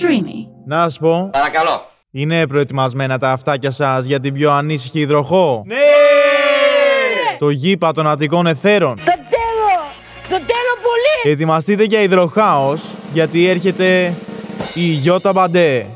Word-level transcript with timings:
Streamy. 0.00 0.48
Να 0.66 0.88
σου 0.88 0.98
πω, 1.00 1.28
Παρακαλώ. 1.32 1.84
είναι 2.10 2.46
προετοιμασμένα 2.46 3.18
τα 3.18 3.30
αυτάκια 3.30 3.70
σας 3.70 4.04
για 4.04 4.20
την 4.20 4.34
πιο 4.34 4.50
ανήσυχη 4.52 5.00
υδροχό. 5.00 5.62
Ναι! 5.66 5.76
Το 7.38 7.50
γήπα 7.50 7.92
των 7.92 8.06
Αττικών 8.08 8.46
Εθέρων. 8.46 8.96
Το 8.96 9.02
τέλο! 9.04 9.76
Το 10.28 10.36
τέλο 10.36 10.72
πολύ! 10.82 11.32
Ετοιμαστείτε 11.32 11.82
για 11.84 12.00
υδροχάος, 12.00 12.82
γιατί 13.12 13.46
έρχεται 13.48 14.14
η 14.74 14.80
Γιώτα 14.80 15.32
Μπαντέ. 15.32 15.86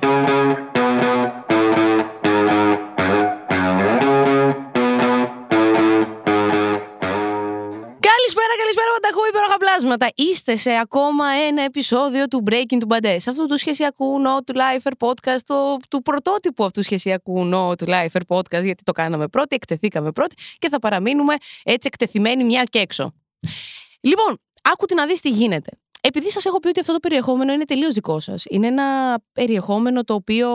Υπέροχα 9.91 9.97
πλάσματα. 9.97 10.11
Είστε 10.15 10.57
σε 10.57 10.79
ακόμα 10.81 11.27
ένα 11.49 11.63
επεισόδιο 11.63 12.27
του 12.29 12.43
Breaking 12.51 12.77
του 12.79 12.87
Μπαντέ. 12.87 13.19
Σε 13.19 13.31
αυτού 13.31 13.47
του 13.47 13.59
σχεσιακού 13.59 14.21
νο 14.21 14.43
του 14.43 14.55
Lifer 14.55 14.93
Podcast, 14.99 15.39
το, 15.47 15.77
του 15.91 16.03
πρωτότυπου 16.03 16.65
αυτού 16.65 16.83
σχεσιακού 16.83 17.45
νο 17.45 17.75
του 17.75 17.87
Lifer 17.89 18.21
Podcast, 18.29 18.63
γιατί 18.63 18.83
το 18.85 18.93
κάναμε 18.93 19.29
πρώτοι, 19.29 19.55
εκτεθήκαμε 19.55 20.13
πρώτοι 20.13 20.35
και 20.59 20.69
θα 20.69 20.79
παραμείνουμε 20.79 21.35
έτσι 21.63 21.89
εκτεθειμένοι 21.93 22.45
μια 22.45 22.65
και 22.65 22.79
έξω. 22.79 23.13
Λοιπόν, 24.01 24.39
άκουτε 24.63 24.95
να 24.95 25.07
δεις 25.07 25.21
τι 25.21 25.31
γίνεται. 25.31 25.71
Επειδή 26.03 26.31
σας 26.31 26.45
έχω 26.45 26.61
πει 26.61 26.69
ότι 26.69 26.81
αυτό 26.81 26.93
το 26.93 26.99
περιεχόμενο 26.99 27.53
είναι 27.53 27.65
τελείως 27.65 27.95
δικό 27.95 28.21
σας. 28.21 28.45
Είναι 28.49 28.67
ένα 28.67 29.19
περιεχόμενο 29.33 30.05
το 30.05 30.15
οποίο 30.15 30.49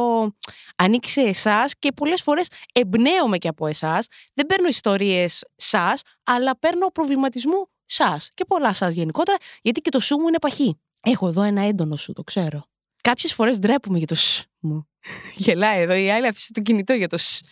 ανήκει 0.76 1.10
σε 1.10 1.22
εσάς 1.22 1.74
και 1.80 1.92
πολλές 1.92 2.22
φορές 2.22 2.48
εμπνέομαι 2.74 3.38
και 3.38 3.48
από 3.48 3.68
εσάς. 3.68 4.08
Δεν 4.34 4.46
παίρνω 4.46 4.68
ιστορίες 4.68 5.46
σας, 5.56 6.02
αλλά 6.24 6.58
παίρνω 6.60 6.88
προβληματισμού 6.88 7.70
σας 7.86 8.30
και 8.34 8.46
πολλά 8.46 8.74
σας 8.74 8.94
γενικότερα, 8.94 9.38
γιατί 9.62 9.82
και 9.82 9.90
το 9.90 10.00
σου 10.00 10.18
μου 10.18 10.28
είναι 10.28 10.40
παχύ. 10.40 10.80
Έχω 11.02 11.28
εδώ 11.28 11.42
ένα 11.42 11.62
έντονο 11.62 11.96
σου, 11.96 12.14
το 12.14 12.24
ξέρω. 12.24 12.66
Κάποιες 13.02 13.34
φορές 13.34 13.60
ντρέπομαι 13.60 13.98
για 13.98 14.08
το 14.08 14.16
σου 14.16 14.44
μου. 14.60 14.88
Γελάει 15.36 15.82
εδώ 15.82 15.94
η 15.94 16.12
άλλη 16.12 16.28
αφήσει 16.28 16.52
το 16.52 16.62
κινητό 16.62 16.94
για 16.94 17.08
το 17.08 17.18
σου. 17.18 17.46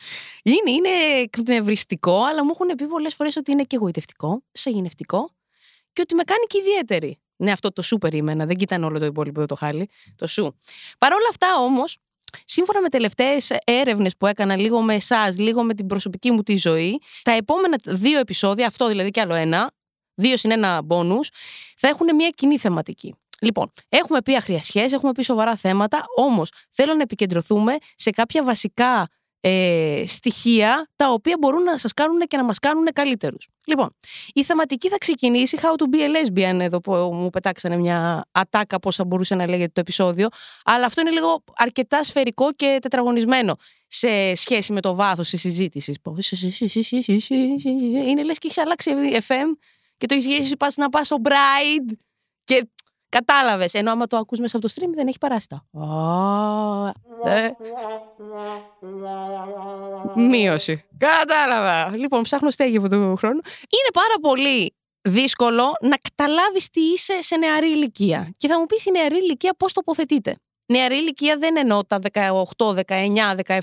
Είναι, 0.44 0.72
είναι 0.72 0.90
εκνευριστικό, 1.22 2.24
αλλά 2.24 2.44
μου 2.44 2.50
έχουν 2.54 2.76
πει 2.76 2.88
πολλές 2.88 3.14
φορές 3.14 3.36
ότι 3.36 3.52
είναι 3.52 3.64
και 3.64 3.76
εγωιτευτικό, 3.76 4.44
σαγηνευτικό 4.52 5.30
και 5.94 6.02
ότι 6.02 6.16
με 6.16 6.24
κάνει 6.24 6.44
και 6.48 6.58
ιδιαίτερη. 6.58 7.18
Ναι, 7.36 7.52
αυτό 7.52 7.72
το 7.72 7.82
σου 7.82 7.98
περίμενα. 7.98 8.46
Δεν 8.46 8.56
κοίτανε 8.56 8.86
όλο 8.86 9.00
το 9.00 9.06
υπόλοιπο 9.06 9.46
το 9.46 9.56
χάλι. 9.56 9.90
Το 10.16 10.28
σου. 10.28 10.58
Παρ' 10.98 11.14
όλα 11.14 11.28
αυτά 11.30 11.48
όμως, 11.60 11.98
σύμφωνα 12.46 12.82
με 12.82 12.90
τελευταίες 12.90 13.52
έρευνες 13.64 14.18
που 14.18 14.28
έκανα 14.28 14.58
λίγο 14.58 14.82
με 14.82 14.96
εσάς, 14.96 15.38
λίγο 15.38 15.64
με 15.64 15.74
την 15.74 15.86
προσωπική 15.86 16.32
μου 16.32 16.44
τη 16.44 16.58
ζωή, 16.58 17.02
τα 17.24 17.32
επόμενα 17.32 17.78
δύο 17.86 18.20
επεισόδια, 18.20 18.68
αυτό 18.68 18.88
δηλαδή 18.88 19.12
κι 19.12 19.20
άλλο 19.20 19.34
ένα, 19.34 19.72
δύο 20.16 20.38
συν 20.38 20.52
ένα 20.52 20.82
μπόνου, 20.82 21.20
θα 21.78 21.88
έχουν 21.88 22.16
μια 22.16 22.30
κοινή 22.30 22.58
θεματική. 22.58 23.16
Λοιπόν, 23.42 23.72
έχουμε 23.90 24.22
πει 24.22 24.36
αχριασιές, 24.36 24.92
έχουμε 24.92 25.12
πει 25.12 25.24
σοβαρά 25.24 25.56
θέματα, 25.56 26.04
όμως 26.16 26.50
θέλω 26.70 26.94
να 26.94 27.02
επικεντρωθούμε 27.02 27.76
σε 27.96 28.10
κάποια 28.10 28.44
βασικά 28.44 29.08
ε, 29.46 30.04
στοιχεία 30.08 30.90
τα 30.96 31.12
οποία 31.12 31.38
μπορούν 31.40 31.64
να 31.64 31.78
σας 31.78 31.94
κάνουν 31.94 32.20
και 32.20 32.38
να 32.38 32.44
μας 32.44 32.60
κάνουν 32.60 32.86
καλύτερους. 32.94 33.48
Λοιπόν, 33.66 33.96
η 34.34 34.44
θεματική 34.44 34.90
θα 34.90 34.98
ξεκινήσει 34.98 35.58
How 35.62 35.68
to 35.68 35.96
be 35.96 36.00
a 36.00 36.08
lesbian 36.16 36.60
εδώ 36.60 36.80
που 36.80 36.92
μου 36.92 37.30
πετάξανε 37.30 37.78
μια 37.78 38.26
ατάκα 38.32 38.80
πώς 38.80 38.96
θα 38.96 39.06
μπορούσε 39.06 39.36
να 39.36 39.48
λέγεται 39.48 39.72
το 39.74 39.80
επεισόδιο 39.80 40.28
αλλά 40.64 40.86
αυτό 40.86 41.02
είναι 41.02 41.10
λίγο 41.10 41.44
αρκετά 41.56 42.04
σφαιρικό 42.04 42.54
και 42.54 42.78
τετραγωνισμένο 42.82 43.56
σε 43.88 44.36
σχέση 44.36 44.74
με 44.74 44.82
το 44.82 44.96
βάθος 44.96 45.30
της 45.30 45.42
συζήτησης. 45.42 45.98
Είναι 48.08 48.24
λες 48.24 48.38
και 48.38 48.48
έχει 48.48 48.62
αλλάξει 48.62 48.92
FM 49.28 49.58
και 50.04 50.10
το 50.10 50.16
έχεις 50.16 50.28
γυρίσει 50.28 50.58
πας 50.58 50.76
να 50.76 50.90
πας 50.90 51.06
στο 51.06 51.18
Bride 51.24 51.94
και 52.44 52.68
Κατάλαβες. 53.10 53.74
Ενώ 53.74 53.92
άμα 53.92 54.08
το 54.08 54.18
ακούς 54.18 54.40
μέσα 54.40 54.58
από 54.58 54.68
το 54.68 54.74
stream 54.76 54.90
δεν 54.94 55.08
έχει 55.08 55.18
παράστα. 55.18 55.66
Ε. 57.26 57.52
Μείωση. 60.16 60.86
Κατάλαβα. 60.98 61.98
Λοιπόν, 61.98 62.22
ψάχνω 62.22 62.50
στέγη 62.50 62.78
από 62.78 62.90
του 62.90 63.16
χρόνου. 63.16 63.42
Είναι 63.46 63.92
πάρα 63.94 64.14
πολύ 64.22 64.76
δύσκολο 65.02 65.78
να 65.82 65.98
καταλάβεις 65.98 66.70
τι 66.70 66.82
είσαι 66.82 67.22
σε 67.22 67.38
νεαρή 67.38 67.70
ηλικία. 67.70 68.32
Και 68.38 68.48
θα 68.48 68.60
μου 68.60 68.66
πεις 68.66 68.86
η 68.86 68.92
νεαρή 68.92 69.18
ηλικία 69.18 69.54
πώς 69.58 69.74
τοποθετείται; 69.74 70.36
Νεαρή 70.74 70.96
ηλικία 70.96 71.38
δεν 71.38 71.58
εννοώ 71.58 71.86
τα 71.86 72.00
18, 72.14 72.74
19, 72.88 73.36
17, 73.46 73.60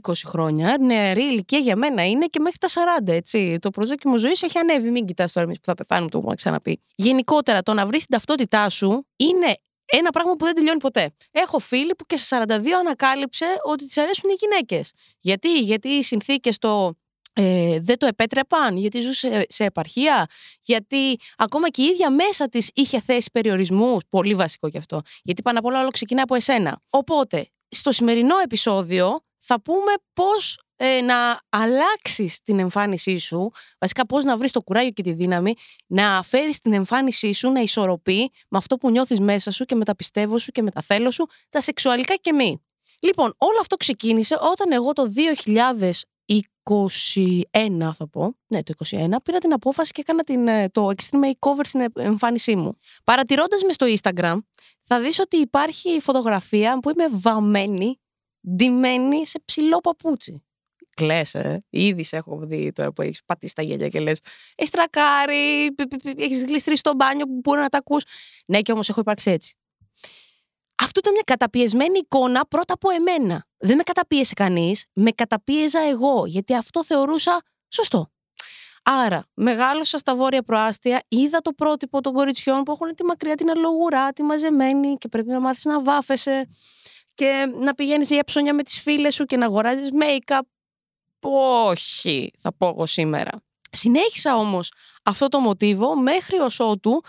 20 0.00 0.12
χρόνια. 0.24 0.76
Νεαρή 0.80 1.22
ηλικία 1.22 1.58
για 1.58 1.76
μένα 1.76 2.06
είναι 2.06 2.26
και 2.26 2.40
μέχρι 2.40 2.58
τα 2.58 2.68
40, 2.68 3.12
έτσι. 3.12 3.58
Το 3.60 3.70
προσδόκιμο 3.70 4.16
ζωή 4.16 4.30
έχει 4.30 4.58
ανέβει. 4.58 4.90
Μην 4.90 5.04
κοιτάς 5.04 5.32
τώρα 5.32 5.46
εμείς 5.46 5.58
που 5.58 5.64
θα 5.64 5.74
πεθάνουμε, 5.74 6.10
το 6.10 6.18
έχουμε 6.18 6.34
ξαναπεί. 6.34 6.80
Γενικότερα, 6.94 7.62
το 7.62 7.74
να 7.74 7.86
βρεις 7.86 7.98
την 7.98 8.10
ταυτότητά 8.10 8.68
σου 8.68 9.06
είναι 9.16 9.54
ένα 9.86 10.10
πράγμα 10.10 10.32
που 10.32 10.44
δεν 10.44 10.54
τελειώνει 10.54 10.78
ποτέ. 10.78 11.10
Έχω 11.30 11.58
φίλη 11.58 11.94
που 11.94 12.04
και 12.06 12.16
σε 12.16 12.36
42 12.48 12.66
ανακάλυψε 12.80 13.46
ότι 13.62 13.86
της 13.86 13.96
αρέσουν 13.96 14.30
οι 14.30 14.36
γυναίκες. 14.38 14.92
Γιατί, 15.18 15.60
γιατί 15.60 15.88
οι 15.88 16.02
συνθήκες 16.02 16.58
το 16.58 16.94
ε, 17.40 17.80
δεν 17.80 17.98
το 17.98 18.06
επέτρεπαν, 18.06 18.76
γιατί 18.76 19.00
ζούσε 19.00 19.46
σε 19.48 19.64
επαρχία, 19.64 20.26
γιατί 20.60 21.16
ακόμα 21.36 21.70
και 21.70 21.82
η 21.82 21.84
ίδια 21.84 22.10
μέσα 22.10 22.48
της 22.48 22.70
είχε 22.74 23.00
θέσει 23.00 23.30
περιορισμούς, 23.32 24.02
πολύ 24.08 24.34
βασικό 24.34 24.68
γι' 24.68 24.78
αυτό, 24.78 25.02
γιατί 25.22 25.42
πάνω 25.42 25.58
απ' 25.58 25.64
όλα 25.64 25.80
όλο 25.80 25.90
ξεκινά 25.90 26.22
από 26.22 26.34
εσένα. 26.34 26.80
Οπότε, 26.90 27.48
στο 27.68 27.92
σημερινό 27.92 28.34
επεισόδιο 28.44 29.20
θα 29.38 29.60
πούμε 29.60 29.92
πώς 30.12 30.58
ε, 30.76 31.00
να 31.00 31.40
αλλάξεις 31.48 32.42
την 32.42 32.58
εμφάνισή 32.58 33.18
σου, 33.18 33.50
βασικά 33.78 34.06
πώς 34.06 34.24
να 34.24 34.36
βρεις 34.36 34.52
το 34.52 34.62
κουράγιο 34.62 34.90
και 34.90 35.02
τη 35.02 35.12
δύναμη, 35.12 35.54
να 35.86 36.22
φέρεις 36.22 36.60
την 36.60 36.72
εμφάνισή 36.72 37.32
σου 37.32 37.50
να 37.50 37.60
ισορροπεί 37.60 38.30
με 38.48 38.58
αυτό 38.58 38.76
που 38.76 38.90
νιώθεις 38.90 39.20
μέσα 39.20 39.50
σου 39.50 39.64
και 39.64 39.74
με 39.74 39.84
τα 39.84 39.96
πιστεύω 39.96 40.38
σου 40.38 40.50
και 40.50 40.62
με 40.62 40.70
τα 40.70 40.82
θέλω 40.82 41.10
σου, 41.10 41.26
τα 41.48 41.60
σεξουαλικά 41.60 42.14
και 42.14 42.32
μη. 42.32 42.62
Λοιπόν, 43.00 43.34
όλο 43.38 43.58
αυτό 43.60 43.76
ξεκίνησε 43.76 44.36
όταν 44.40 44.72
εγώ 44.72 44.92
το 44.92 45.06
21 46.68 47.90
θα 47.94 48.08
πω, 48.08 48.36
ναι 48.46 48.62
το 48.62 48.72
21, 48.88 49.08
πήρα 49.24 49.38
την 49.38 49.52
απόφαση 49.52 49.92
και 49.92 50.00
έκανα 50.00 50.22
την, 50.22 50.48
ε, 50.48 50.68
το 50.68 50.90
extreme 50.96 51.24
makeover 51.24 51.60
στην 51.62 51.84
εμφάνισή 51.94 52.56
μου. 52.56 52.78
Παρατηρώντας 53.04 53.62
μες 53.62 53.74
στο 53.74 53.86
Instagram, 53.86 54.38
θα 54.82 55.00
δεις 55.00 55.18
ότι 55.18 55.36
υπάρχει 55.36 56.00
φωτογραφία 56.00 56.78
που 56.78 56.90
είμαι 56.90 57.08
βαμμένη, 57.10 58.00
ντυμένη 58.54 59.26
σε 59.26 59.40
ψηλό 59.44 59.78
παπούτσι. 59.78 60.42
Κλαις, 60.94 61.34
ε. 61.34 61.64
Ήδη 61.70 62.02
σε 62.02 62.16
έχω 62.16 62.38
δει 62.42 62.72
τώρα 62.72 62.92
που 62.92 63.02
έχεις 63.02 63.24
πατήσει 63.24 63.54
τα 63.54 63.62
γέλια 63.62 63.88
και 63.88 64.00
λες 64.00 64.20
Έχεις 64.54 64.70
τρακάρει, 64.70 65.74
έχεις 66.16 66.44
γλιστρήσει 66.44 66.78
στο 66.78 66.94
μπάνιο 66.94 67.26
που 67.26 67.38
μπορεί 67.42 67.60
να 67.60 67.68
τα 67.68 67.78
ακούς. 67.78 68.04
Ναι 68.46 68.60
και 68.60 68.72
όμως 68.72 68.88
έχω 68.88 69.00
υπάρξει 69.00 69.30
έτσι. 69.30 69.57
Αυτό 70.88 71.00
ήταν 71.00 71.12
μια 71.12 71.22
καταπιεσμένη 71.26 71.98
εικόνα 71.98 72.46
πρώτα 72.46 72.74
από 72.74 72.90
εμένα. 72.90 73.46
Δεν 73.56 73.76
με 73.76 73.82
καταπίεσε 73.82 74.34
κανείς, 74.34 74.86
με 74.92 75.10
καταπίεζα 75.10 75.80
εγώ, 75.80 76.26
γιατί 76.26 76.54
αυτό 76.54 76.84
θεωρούσα 76.84 77.40
σωστό. 77.68 78.10
Άρα, 78.82 79.26
μεγάλωσα 79.34 79.98
στα 79.98 80.16
βόρεια 80.16 80.42
προάστια, 80.42 81.02
είδα 81.08 81.40
το 81.40 81.52
πρότυπο 81.52 82.00
των 82.00 82.12
κοριτσιών 82.12 82.62
που 82.62 82.72
έχουν 82.72 82.94
τη 82.94 83.04
μακριά 83.04 83.34
την 83.34 83.50
αλογουρά, 83.50 84.12
τη 84.12 84.22
μαζεμένη 84.22 84.96
και 84.96 85.08
πρέπει 85.08 85.28
να 85.28 85.40
μάθεις 85.40 85.64
να 85.64 85.82
βάφεσαι 85.82 86.48
και 87.14 87.52
να 87.60 87.74
πηγαίνεις 87.74 88.08
για 88.08 88.24
ψώνια 88.24 88.54
με 88.54 88.62
τις 88.62 88.80
φίλες 88.80 89.14
σου 89.14 89.24
και 89.24 89.36
να 89.36 89.46
αγοράζεις 89.46 89.88
make-up. 90.00 90.40
Όχι, 91.20 92.32
θα 92.38 92.52
πω 92.52 92.68
εγώ 92.68 92.86
σήμερα. 92.86 93.30
Συνέχισα 93.70 94.36
όμως 94.36 94.72
αυτό 95.02 95.28
το 95.28 95.40
μοτίβο 95.40 95.96
μέχρι 95.96 96.38
ως 96.38 96.60
ότου 96.60 97.02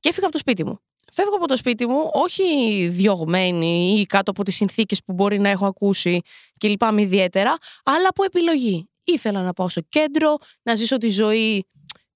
και 0.00 0.08
έφυγα 0.08 0.26
από 0.26 0.32
το 0.32 0.38
σπίτι 0.38 0.64
μου. 0.64 0.78
Φεύγω 1.14 1.34
από 1.34 1.46
το 1.46 1.56
σπίτι 1.56 1.86
μου, 1.86 2.10
όχι 2.12 2.44
διωγμένη 2.88 3.98
ή 4.00 4.06
κάτω 4.06 4.30
από 4.30 4.44
τις 4.44 4.56
συνθήκες 4.56 5.04
που 5.04 5.12
μπορεί 5.12 5.38
να 5.38 5.48
έχω 5.48 5.66
ακούσει 5.66 6.20
και 6.56 6.68
λυπάμαι 6.68 7.02
ιδιαίτερα, 7.02 7.56
αλλά 7.84 8.08
από 8.08 8.24
επιλογή. 8.24 8.88
Ήθελα 9.04 9.42
να 9.42 9.52
πάω 9.52 9.68
στο 9.68 9.80
κέντρο, 9.88 10.36
να 10.62 10.74
ζήσω 10.74 10.98
τη 10.98 11.08
ζωή 11.08 11.66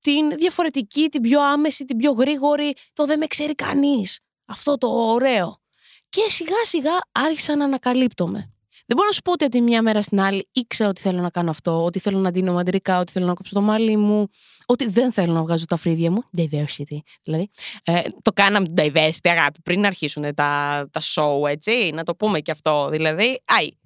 την 0.00 0.28
διαφορετική, 0.36 1.08
την 1.08 1.22
πιο 1.22 1.42
άμεση, 1.42 1.84
την 1.84 1.96
πιο 1.96 2.12
γρήγορη, 2.12 2.72
το 2.92 3.06
δεν 3.06 3.18
με 3.18 3.26
ξέρει 3.26 3.54
κανείς. 3.54 4.20
Αυτό 4.44 4.78
το 4.78 4.88
ωραίο. 4.88 5.60
Και 6.08 6.26
σιγά 6.28 6.64
σιγά 6.64 6.98
άρχισα 7.12 7.56
να 7.56 7.64
ανακαλύπτομαι. 7.64 8.52
Δεν 8.88 8.96
μπορώ 8.96 9.08
να 9.08 9.14
σου 9.14 9.22
πω 9.22 9.32
ότι 9.32 9.44
από 9.44 9.52
τη 9.52 9.60
μια 9.60 9.82
μέρα 9.82 10.02
στην 10.02 10.20
άλλη 10.20 10.48
ήξερα 10.52 10.88
ότι 10.90 11.00
θέλω 11.00 11.20
να 11.20 11.30
κάνω 11.30 11.50
αυτό, 11.50 11.84
ότι 11.84 11.98
θέλω 11.98 12.18
να 12.18 12.30
ντύνω 12.30 12.52
μαντρικά, 12.52 12.98
ότι 12.98 13.12
θέλω 13.12 13.26
να 13.26 13.34
κόψω 13.34 13.54
το 13.54 13.60
μάλι 13.60 13.96
μου, 13.96 14.28
ότι 14.66 14.88
δεν 14.88 15.12
θέλω 15.12 15.32
να 15.32 15.42
βγάζω 15.42 15.64
τα 15.64 15.76
φρύδια 15.76 16.10
μου. 16.10 16.22
Diversity, 16.36 16.98
δηλαδή. 17.22 17.50
Ε, 17.84 18.00
το 18.22 18.32
κάναμε 18.32 18.66
το 18.66 18.72
diversity, 18.76 19.28
αγάπη, 19.30 19.60
πριν 19.62 19.86
αρχίσουν 19.86 20.34
τα, 20.34 20.88
τα 20.90 21.00
show, 21.00 21.48
έτσι. 21.48 21.90
Να 21.94 22.04
το 22.04 22.14
πούμε 22.14 22.40
και 22.40 22.50
αυτό, 22.50 22.88
δηλαδή. 22.90 23.42
Αϊ. 23.44 23.78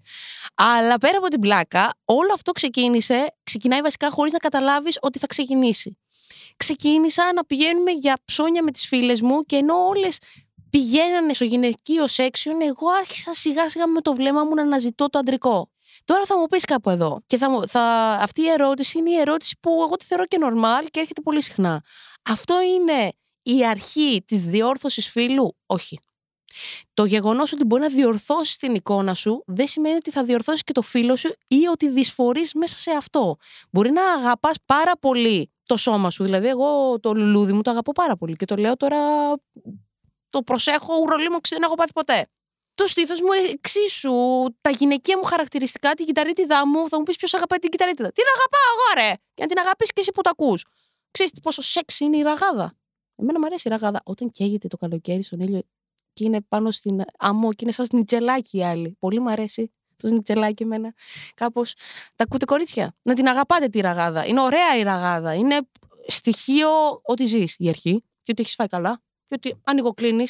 Αλλά 0.54 0.98
πέρα 0.98 1.18
από 1.18 1.28
την 1.28 1.40
πλάκα, 1.40 1.94
όλο 2.04 2.32
αυτό 2.34 2.52
ξεκίνησε, 2.52 3.26
ξεκινάει 3.42 3.80
βασικά 3.80 4.10
χωρίς 4.10 4.32
να 4.32 4.38
καταλάβεις 4.38 4.98
ότι 5.00 5.18
θα 5.18 5.26
ξεκινήσει. 5.26 5.98
Ξεκίνησα 6.56 7.32
να 7.34 7.44
πηγαίνουμε 7.44 7.90
για 7.90 8.16
ψώνια 8.24 8.62
με 8.62 8.70
τις 8.70 8.86
φίλες 8.86 9.20
μου 9.20 9.42
και 9.42 9.56
ενώ 9.56 9.74
όλες 9.74 10.18
πηγαίνανε 10.72 11.34
στο 11.34 11.44
γυναικείο 11.44 12.04
section, 12.16 12.60
εγώ 12.68 12.88
άρχισα 13.00 13.34
σιγά 13.34 13.68
σιγά 13.68 13.86
με 13.86 14.00
το 14.00 14.14
βλέμμα 14.14 14.44
μου 14.44 14.54
να 14.54 14.62
αναζητώ 14.62 15.10
το 15.10 15.18
αντρικό. 15.18 15.70
Τώρα 16.04 16.24
θα 16.24 16.38
μου 16.38 16.46
πεις 16.46 16.64
κάπου 16.64 16.90
εδώ. 16.90 17.20
Και 17.26 17.36
θα, 17.36 17.50
μου- 17.50 17.68
θα, 17.68 17.82
αυτή 18.22 18.42
η 18.42 18.48
ερώτηση 18.48 18.98
είναι 18.98 19.10
η 19.10 19.16
ερώτηση 19.18 19.56
που 19.60 19.70
εγώ 19.86 19.96
τη 19.96 20.04
θεωρώ 20.04 20.26
και 20.26 20.38
normal 20.40 20.86
και 20.90 21.00
έρχεται 21.00 21.20
πολύ 21.20 21.42
συχνά. 21.42 21.82
Αυτό 22.30 22.54
είναι 22.60 23.12
η 23.42 23.66
αρχή 23.66 24.22
της 24.26 24.44
διόρθωσης 24.44 25.10
φίλου. 25.10 25.56
Όχι. 25.66 25.98
Το 26.94 27.04
γεγονός 27.04 27.52
ότι 27.52 27.64
μπορεί 27.64 27.82
να 27.82 27.88
διορθώσεις 27.88 28.56
την 28.56 28.74
εικόνα 28.74 29.14
σου 29.14 29.42
δεν 29.46 29.66
σημαίνει 29.66 29.94
ότι 29.94 30.10
θα 30.10 30.24
διορθώσεις 30.24 30.62
και 30.62 30.72
το 30.72 30.82
φίλο 30.82 31.16
σου 31.16 31.34
ή 31.48 31.66
ότι 31.66 31.88
δυσφορείς 31.88 32.54
μέσα 32.54 32.78
σε 32.78 32.90
αυτό. 32.90 33.36
Μπορεί 33.70 33.90
να 33.90 34.12
αγαπάς 34.12 34.56
πάρα 34.66 34.96
πολύ 34.96 35.50
το 35.66 35.76
σώμα 35.76 36.10
σου. 36.10 36.24
Δηλαδή, 36.24 36.48
εγώ 36.48 37.00
το 37.00 37.14
λουλούδι 37.14 37.52
μου 37.52 37.62
το 37.62 37.70
αγαπώ 37.70 37.92
πάρα 37.92 38.16
πολύ 38.16 38.36
και 38.36 38.44
το 38.44 38.56
λέω 38.56 38.76
τώρα. 38.76 38.98
Το 40.32 40.42
προσέχω, 40.42 40.94
ουρολί 41.02 41.30
μου, 41.30 41.38
δεν 41.48 41.62
έχω 41.62 41.74
πάθει 41.74 41.92
ποτέ. 41.92 42.26
Το 42.74 42.86
στήθος 42.86 43.20
μου 43.20 43.32
εξίσου. 43.52 44.12
Τα 44.60 44.70
γυναικεία 44.70 45.16
μου 45.18 45.24
χαρακτηριστικά, 45.24 45.94
την 45.94 46.06
κυταρίτιδά 46.06 46.66
μου, 46.66 46.88
θα 46.88 46.96
μου 46.96 47.02
πεις 47.02 47.16
ποιος 47.16 47.34
αγαπάει 47.34 47.58
την 47.58 47.70
κυταρίτιδα. 47.70 48.12
Την 48.12 48.24
αγαπάω 48.36 48.68
εγώ, 48.74 49.08
ρε! 49.08 49.14
Και 49.34 49.42
να 49.42 49.48
την 49.48 49.58
αγαπήσεις 49.58 49.92
και 49.92 50.00
εσύ 50.00 50.12
που 50.12 50.22
το 50.22 50.30
ακούς. 50.30 50.64
Ξέρεις 51.10 51.32
πόσο 51.42 51.62
σεξ 51.62 52.00
είναι 52.00 52.16
η 52.16 52.22
ραγάδα. 52.22 52.74
Εμένα 53.16 53.38
μου 53.38 53.46
αρέσει 53.46 53.68
η 53.68 53.70
ραγάδα. 53.70 54.00
Όταν 54.04 54.30
καίγεται 54.30 54.68
το 54.68 54.76
καλοκαίρι 54.76 55.22
στον 55.22 55.40
ήλιο 55.40 55.62
και 56.12 56.24
είναι 56.24 56.40
πάνω 56.40 56.70
στην 56.70 57.02
άμμο 57.18 57.50
και 57.52 57.60
είναι 57.62 57.72
σαν 57.72 57.86
σνιτσελάκι 57.86 58.56
οι 58.56 58.64
άλλοι. 58.64 58.96
Πολύ 58.98 59.20
μου 59.20 59.30
αρέσει 59.30 59.72
το 59.96 60.08
σνιτσελάκι 60.08 60.62
εμένα. 60.62 60.94
Κάπως 61.34 61.74
τα 62.16 62.24
ακούτε 62.24 62.44
κορίτσια; 62.44 62.96
Να 63.02 63.14
την 63.14 63.28
αγαπάτε 63.28 63.68
τη 63.68 63.80
ραγάδα. 63.80 64.26
Είναι 64.26 64.40
ωραία 64.40 64.76
η 64.76 64.82
ραγάδα. 64.82 65.34
Είναι 65.34 65.60
στοιχείο 66.06 66.68
ότι 67.02 67.24
ζεις 67.24 67.54
η 67.58 67.68
αρχή 67.68 68.04
και 68.22 68.32
ότι 68.32 68.42
έχεις 68.42 68.54
φάει 68.54 68.66
καλά 68.66 69.02
και 69.32 69.48
ότι 69.48 69.60
ανοιγοκλίνει, 69.64 70.26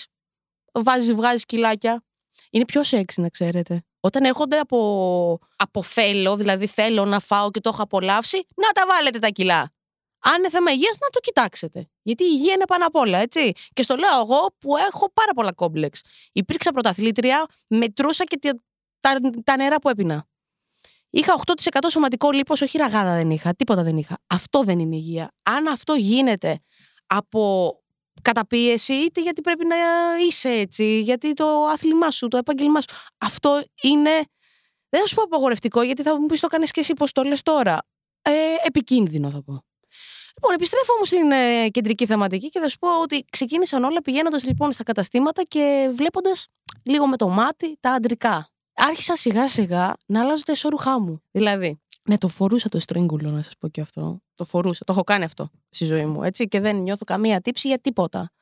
βάζεις, 0.73 1.15
βγάζεις 1.15 1.45
κιλάκια. 1.45 2.05
Είναι 2.51 2.65
πιο 2.65 2.85
σεξ, 2.85 3.17
να 3.17 3.29
ξέρετε. 3.29 3.83
Όταν 4.01 4.25
έρχονται 4.25 4.59
από, 4.59 5.39
από 5.57 5.83
θέλω, 5.83 6.37
δηλαδή 6.37 6.67
θέλω 6.67 7.05
να 7.05 7.21
φάω 7.21 7.51
και 7.51 7.61
το 7.61 7.71
έχω 7.73 7.83
απολαύσει, 7.83 8.47
να 8.57 8.69
τα 8.73 8.87
βάλετε 8.87 9.19
τα 9.19 9.29
κιλά. 9.29 9.73
Αν 10.25 10.39
είναι 10.39 10.51
θέμα 10.51 10.71
υγείας, 10.71 10.99
να 11.01 11.09
το 11.09 11.21
κοιτάξετε. 11.21 11.89
Γιατί 12.03 12.25
η 12.25 12.29
υγεία 12.31 12.53
είναι 12.53 12.65
πάνω 12.65 12.87
απ' 12.87 12.97
όλα, 12.97 13.19
έτσι. 13.19 13.53
Και 13.73 13.83
στο 13.83 13.97
λέω 13.97 14.21
εγώ 14.21 14.55
που 14.59 14.77
έχω 14.77 15.13
πάρα 15.13 15.33
πολλά 15.35 15.53
κόμπλεξ. 15.53 16.01
Υπήρξα 16.33 16.73
πρωταθλήτρια, 16.73 17.47
μετρούσα 17.67 18.25
και 18.25 18.39
τα, 19.01 19.17
τα 19.45 19.57
νερά 19.57 19.79
που 19.79 19.89
έπινα. 19.89 20.27
Είχα 21.11 21.35
8% 21.47 21.79
σωματικό 21.91 22.31
λίπος, 22.31 22.61
όχι 22.61 22.79
ραγάδα 22.79 23.15
δεν 23.15 23.31
είχα, 23.31 23.55
τίποτα 23.55 23.83
δεν 23.83 23.97
είχα. 23.97 24.19
Αυτό 24.27 24.63
δεν 24.63 24.79
είναι 24.79 24.97
υγεία. 24.97 25.31
Αν 25.43 25.67
αυτό 25.67 25.95
γίνεται 25.95 26.61
από 27.07 27.82
καταπίεση, 28.23 28.93
είτε 28.93 29.21
γιατί 29.21 29.41
πρέπει 29.41 29.67
να 29.67 29.77
είσαι 30.27 30.49
έτσι, 30.51 31.01
γιατί 31.01 31.33
το 31.33 31.65
άθλημά 31.65 32.11
σου, 32.11 32.29
το 32.29 32.37
επάγγελμά 32.37 32.81
σου. 32.81 32.89
Αυτό 33.19 33.63
είναι. 33.83 34.11
Δεν 34.89 35.01
θα 35.01 35.07
σου 35.07 35.15
πω 35.15 35.23
απαγορευτικό, 35.23 35.83
γιατί 35.83 36.03
θα 36.03 36.21
μου 36.21 36.27
πεις 36.27 36.41
το 36.41 36.47
κάνεις 36.47 36.71
και 36.71 36.81
εσύ 36.81 36.93
πώς 36.93 37.13
το 37.13 37.23
λες 37.23 37.43
τώρα. 37.43 37.79
Ε, 38.23 38.33
επικίνδυνο 38.67 39.31
θα 39.31 39.43
πω. 39.43 39.65
Λοιπόν, 40.35 40.55
επιστρέφω 40.55 40.93
όμως 40.95 41.09
στην 41.09 41.31
ε, 41.31 41.69
κεντρική 41.69 42.07
θεματική 42.07 42.49
και 42.49 42.61
θα 42.61 42.69
σου 42.69 42.79
πω 42.79 43.01
ότι 43.01 43.25
ξεκίνησαν 43.31 43.85
όλα 43.85 44.03
πηγαίνοντας 44.03 44.45
λοιπόν 44.45 44.73
στα 44.73 44.83
καταστήματα 44.83 45.43
και 45.43 45.91
βλέποντας 45.93 46.47
λίγο 46.83 47.07
με 47.07 47.17
το 47.17 47.29
μάτι 47.29 47.77
τα 47.81 47.91
αντρικά. 47.91 48.49
Άρχισα 48.75 49.17
σιγά 49.17 49.49
σιγά 49.49 49.95
να 50.07 50.21
αλλάζω 50.21 50.43
τα 50.43 50.53
εσώρουχά 50.53 51.01
μου. 51.01 51.23
Δηλαδή, 51.31 51.81
ναι, 52.05 52.19
το 52.19 52.29
φορούσα 52.29 52.69
το 52.69 52.79
στρίγκουλο, 52.79 53.31
να 53.31 53.43
σας 53.43 53.57
πω 53.59 53.69
και 53.69 53.81
αυτό. 53.81 54.23
Το 54.35 54.45
φορούσα. 54.45 54.85
Το 54.85 54.93
έχω 54.93 55.03
κάνει 55.03 55.25
αυτό 55.25 55.51
στη 55.69 55.85
ζωή 55.85 56.07
μου, 56.07 56.23
έτσι, 56.23 56.49
και 56.49 56.61
δεν 56.61 56.77
νιώθω 56.77 57.05
καμία 57.05 57.41
τύψη 57.41 57.69
για 57.69 57.79
τίποτα. 57.79 58.33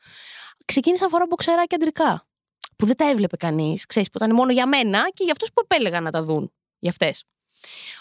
Ξεκίνησα 0.64 1.04
να 1.04 1.10
φοράω 1.10 1.26
μποξεράκια 1.26 1.76
αντρικά. 1.80 2.28
Που 2.76 2.86
δεν 2.86 2.96
τα 2.96 3.08
έβλεπε 3.08 3.36
κανείς, 3.36 3.86
ξέρεις, 3.86 4.10
που 4.10 4.18
ήταν 4.22 4.34
μόνο 4.34 4.52
για 4.52 4.68
μένα 4.68 5.10
και 5.14 5.22
για 5.24 5.32
αυτούς 5.32 5.48
που 5.52 5.62
επέλεγαν 5.64 6.02
να 6.02 6.10
τα 6.10 6.22
δουν. 6.22 6.52
Για 6.78 6.90
αυτές. 6.90 7.24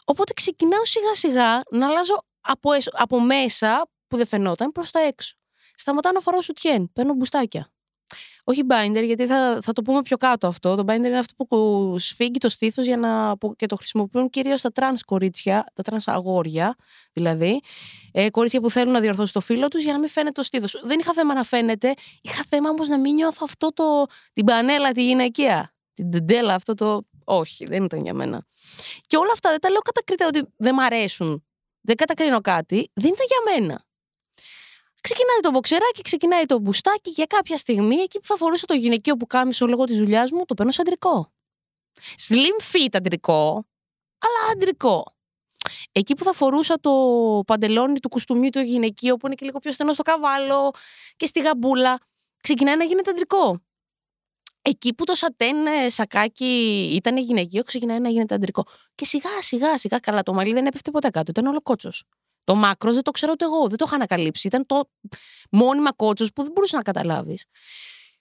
Οπότε 0.03 0.33
ξεκινάω 0.33 0.85
σιγά 0.85 1.15
σιγά 1.15 1.61
να 1.69 1.87
αλλάζω 1.87 2.25
από, 2.41 2.69
από 2.91 3.21
μέσα 3.21 3.89
που 4.07 4.17
δεν 4.17 4.25
φαινόταν 4.25 4.71
προς 4.71 4.91
τα 4.91 4.99
έξω. 4.99 5.35
Σταματάω 5.75 6.11
να 6.11 6.19
φοράω 6.19 6.41
σουτιέν, 6.41 6.91
παίρνω 6.93 7.13
μπουστάκια. 7.13 7.71
Όχι 8.49 8.63
binder, 8.69 9.03
γιατί 9.05 9.27
θα, 9.27 9.59
θα 9.61 9.73
το 9.73 9.81
πούμε 9.81 10.01
πιο 10.01 10.17
κάτω 10.17 10.47
αυτό. 10.47 10.75
Το 10.75 10.83
binder 10.87 11.05
είναι 11.05 11.17
αυτό 11.19 11.45
που 11.45 11.95
σφίγγει 11.97 12.37
το 12.37 12.49
στήθος 12.49 12.85
για 12.85 12.97
να, 12.97 13.35
και 13.55 13.65
το 13.65 13.75
χρησιμοποιούν 13.75 14.29
κυρίως 14.29 14.61
τα 14.61 14.71
τρανς 14.71 15.03
κορίτσια, 15.03 15.65
τα 15.73 15.83
τρανς 15.83 16.07
αγόρια 16.07 16.75
δηλαδή. 17.13 17.61
Ε, 18.11 18.29
κορίτσια 18.29 18.61
που 18.61 18.69
θέλουν 18.69 18.93
να 18.93 18.99
διορθώσουν 18.99 19.33
το 19.33 19.41
φύλο 19.41 19.67
τους 19.67 19.83
για 19.83 19.93
να 19.93 19.99
μην 19.99 20.09
φαίνεται 20.09 20.31
το 20.31 20.43
στήθος. 20.43 20.81
Δεν 20.83 20.99
είχα 20.99 21.13
θέμα 21.13 21.33
να 21.33 21.43
φαίνεται, 21.43 21.93
είχα 22.21 22.43
θέμα 22.49 22.69
όμως 22.69 22.87
να 22.87 22.99
μην 22.99 23.13
νιώθω 23.13 23.41
αυτό 23.43 23.73
το, 23.73 24.05
την 24.33 24.45
μπανέλα 24.45 24.91
τη 24.91 25.05
γυναικεία. 25.05 25.73
Την 25.93 26.11
δαντέλα, 26.11 26.53
αυτό 26.53 26.73
το. 26.73 27.01
Όχι, 27.23 27.65
δεν 27.65 27.83
ήταν 27.83 28.01
για 28.03 28.13
μένα. 28.13 28.45
Και 29.05 29.17
όλα 29.17 29.31
αυτά 29.33 29.49
δεν 29.49 29.59
τα 29.59 29.69
λέω 29.69 29.79
κατακριτά 29.79 30.27
ότι 30.27 30.53
δεν 30.57 30.73
μ' 30.73 30.79
αρέσουν 30.79 31.43
δεν 31.81 31.95
κατακρίνω 31.95 32.41
κάτι, 32.41 32.91
δεν 32.93 33.11
ήταν 33.13 33.25
για 33.27 33.59
μένα. 33.59 33.83
Ξεκινάει 35.01 35.39
το 35.41 35.49
μποξεράκι, 35.49 36.01
ξεκινάει 36.01 36.45
το 36.45 36.59
μπουστάκι 36.59 37.09
για 37.09 37.25
κάποια 37.25 37.57
στιγμή 37.57 37.95
εκεί 37.95 38.19
που 38.19 38.25
θα 38.25 38.35
φορούσα 38.35 38.65
το 38.65 38.73
γυναικείο 38.73 39.15
που 39.15 39.27
κάμισο 39.27 39.67
λόγω 39.67 39.83
της 39.83 39.97
δουλειάς 39.97 40.31
μου, 40.31 40.45
το 40.45 40.53
παίρνω 40.53 40.71
σαν 40.71 40.85
αντρικό. 40.87 41.31
Slim 42.27 42.73
fit 42.73 42.89
αντρικό, 42.91 43.65
αλλά 44.19 44.51
αντρικό. 44.51 45.15
Εκεί 45.91 46.13
που 46.13 46.23
θα 46.23 46.33
φορούσα 46.33 46.79
το 46.79 46.91
παντελόνι 47.47 47.99
του 47.99 48.09
κουστούμιου 48.09 48.49
του 48.49 48.59
γυναικείο 48.59 49.17
που 49.17 49.25
είναι 49.25 49.35
και 49.35 49.45
λίγο 49.45 49.59
πιο 49.59 49.71
στενό 49.71 49.93
στο 49.93 50.03
καβάλο 50.03 50.73
και 51.15 51.25
στη 51.25 51.39
γαμπούλα, 51.39 51.99
ξεκινάει 52.43 52.77
να 52.77 52.83
γίνεται 52.83 53.09
αντρικό. 53.09 53.61
Εκεί 54.61 54.93
που 54.93 55.03
το 55.03 55.15
σατέν 55.15 55.65
ε, 55.65 55.89
σακάκι 55.89 56.89
ήταν 56.93 57.17
γυναικείο, 57.17 57.63
ξεκινάει 57.63 57.99
να 57.99 58.09
γίνεται 58.09 58.35
αντρικό. 58.35 58.63
Και 58.95 59.05
σιγά 59.05 59.41
σιγά 59.41 59.77
σιγά 59.77 59.99
καλά 59.99 60.23
το 60.23 60.33
μαλλί 60.33 60.53
δεν 60.53 60.65
έπεφτε 60.65 60.91
ποτέ 60.91 61.09
κάτω, 61.09 61.31
ήταν 61.31 61.45
όλο 61.45 61.61
κότσος. 61.61 62.03
Το 62.43 62.55
μάκρο 62.55 62.93
δεν 62.93 63.01
το 63.01 63.11
ξέρω 63.11 63.31
ούτε 63.31 63.45
εγώ, 63.45 63.67
δεν 63.67 63.77
το 63.77 63.85
είχα 63.87 63.95
ανακαλύψει. 63.95 64.47
Ήταν 64.47 64.65
το 64.65 64.89
μόνιμα 65.51 65.93
κότσος 65.93 66.33
που 66.33 66.43
δεν 66.43 66.51
μπορούσες 66.51 66.77
να 66.77 66.81
καταλάβεις. 66.81 67.45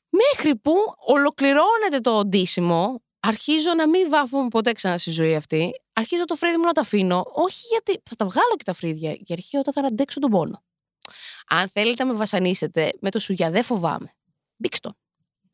Μέχρι 0.08 0.56
που 0.56 0.72
ολοκληρώνεται 0.96 2.00
το 2.00 2.24
ντύσιμο, 2.24 3.02
αρχίζω 3.20 3.74
να 3.74 3.88
μην 3.88 4.08
βάφω 4.08 4.48
ποτέ 4.48 4.72
ξανά 4.72 4.98
στη 4.98 5.10
ζωή 5.10 5.34
αυτή. 5.34 5.70
Αρχίζω 5.92 6.24
το 6.24 6.34
φρύδι 6.34 6.56
μου 6.56 6.64
να 6.64 6.72
το 6.72 6.80
αφήνω. 6.80 7.24
Όχι 7.32 7.66
γιατί 7.70 8.02
θα 8.04 8.14
τα 8.14 8.24
βγάλω 8.24 8.54
και 8.56 8.64
τα 8.64 8.72
φρύδια, 8.72 9.12
για 9.12 9.36
αρχή 9.38 9.56
όταν 9.56 9.72
θα 9.72 9.80
αντέξω 9.80 10.20
τον 10.20 10.30
πόνο. 10.30 10.62
Αν 11.48 11.68
θέλετε 11.68 12.04
να 12.04 12.12
με 12.12 12.16
βασανίσετε 12.16 12.92
με 13.00 13.10
το 13.10 13.18
σουγιά, 13.18 13.50
δεν 13.50 13.62
φοβάμαι. 13.62 14.14
Μπήξτε 14.56 14.90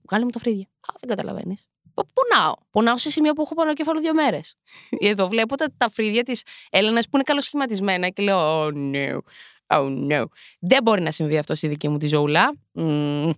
Βγάλε 0.08 0.24
μου 0.24 0.30
τα 0.30 0.38
φρύδια. 0.38 0.66
Α, 0.80 0.94
δεν 1.00 1.08
καταλαβαίνεις. 1.08 1.68
Πονάω. 1.94 2.54
Πονάω 2.70 2.98
σε 2.98 3.10
σημείο 3.10 3.32
που 3.32 3.42
έχω 3.42 3.54
πάνω 3.54 3.72
κέφαλο 3.72 4.00
δύο 4.00 4.14
μέρες. 4.14 4.56
Εδώ 5.10 5.28
βλέπω 5.28 5.56
τα, 5.56 5.66
τα 5.76 5.90
φρύδια 5.90 6.22
της 6.22 6.42
Έλληνα 6.70 7.00
που 7.00 7.10
είναι 7.12 7.22
καλοσχηματισμένα 7.22 8.08
και 8.08 8.22
λέω, 8.22 8.66
Oh 8.66 8.72
no. 8.72 9.18
Oh 9.66 10.10
no. 10.10 10.24
Δεν 10.60 10.82
μπορεί 10.82 11.02
να 11.02 11.10
συμβεί 11.10 11.38
αυτό 11.38 11.54
στη 11.54 11.68
δική 11.68 11.88
μου 11.88 11.98
τη 11.98 12.06
ζωούλα. 12.06 12.54
Mm. 12.74 13.30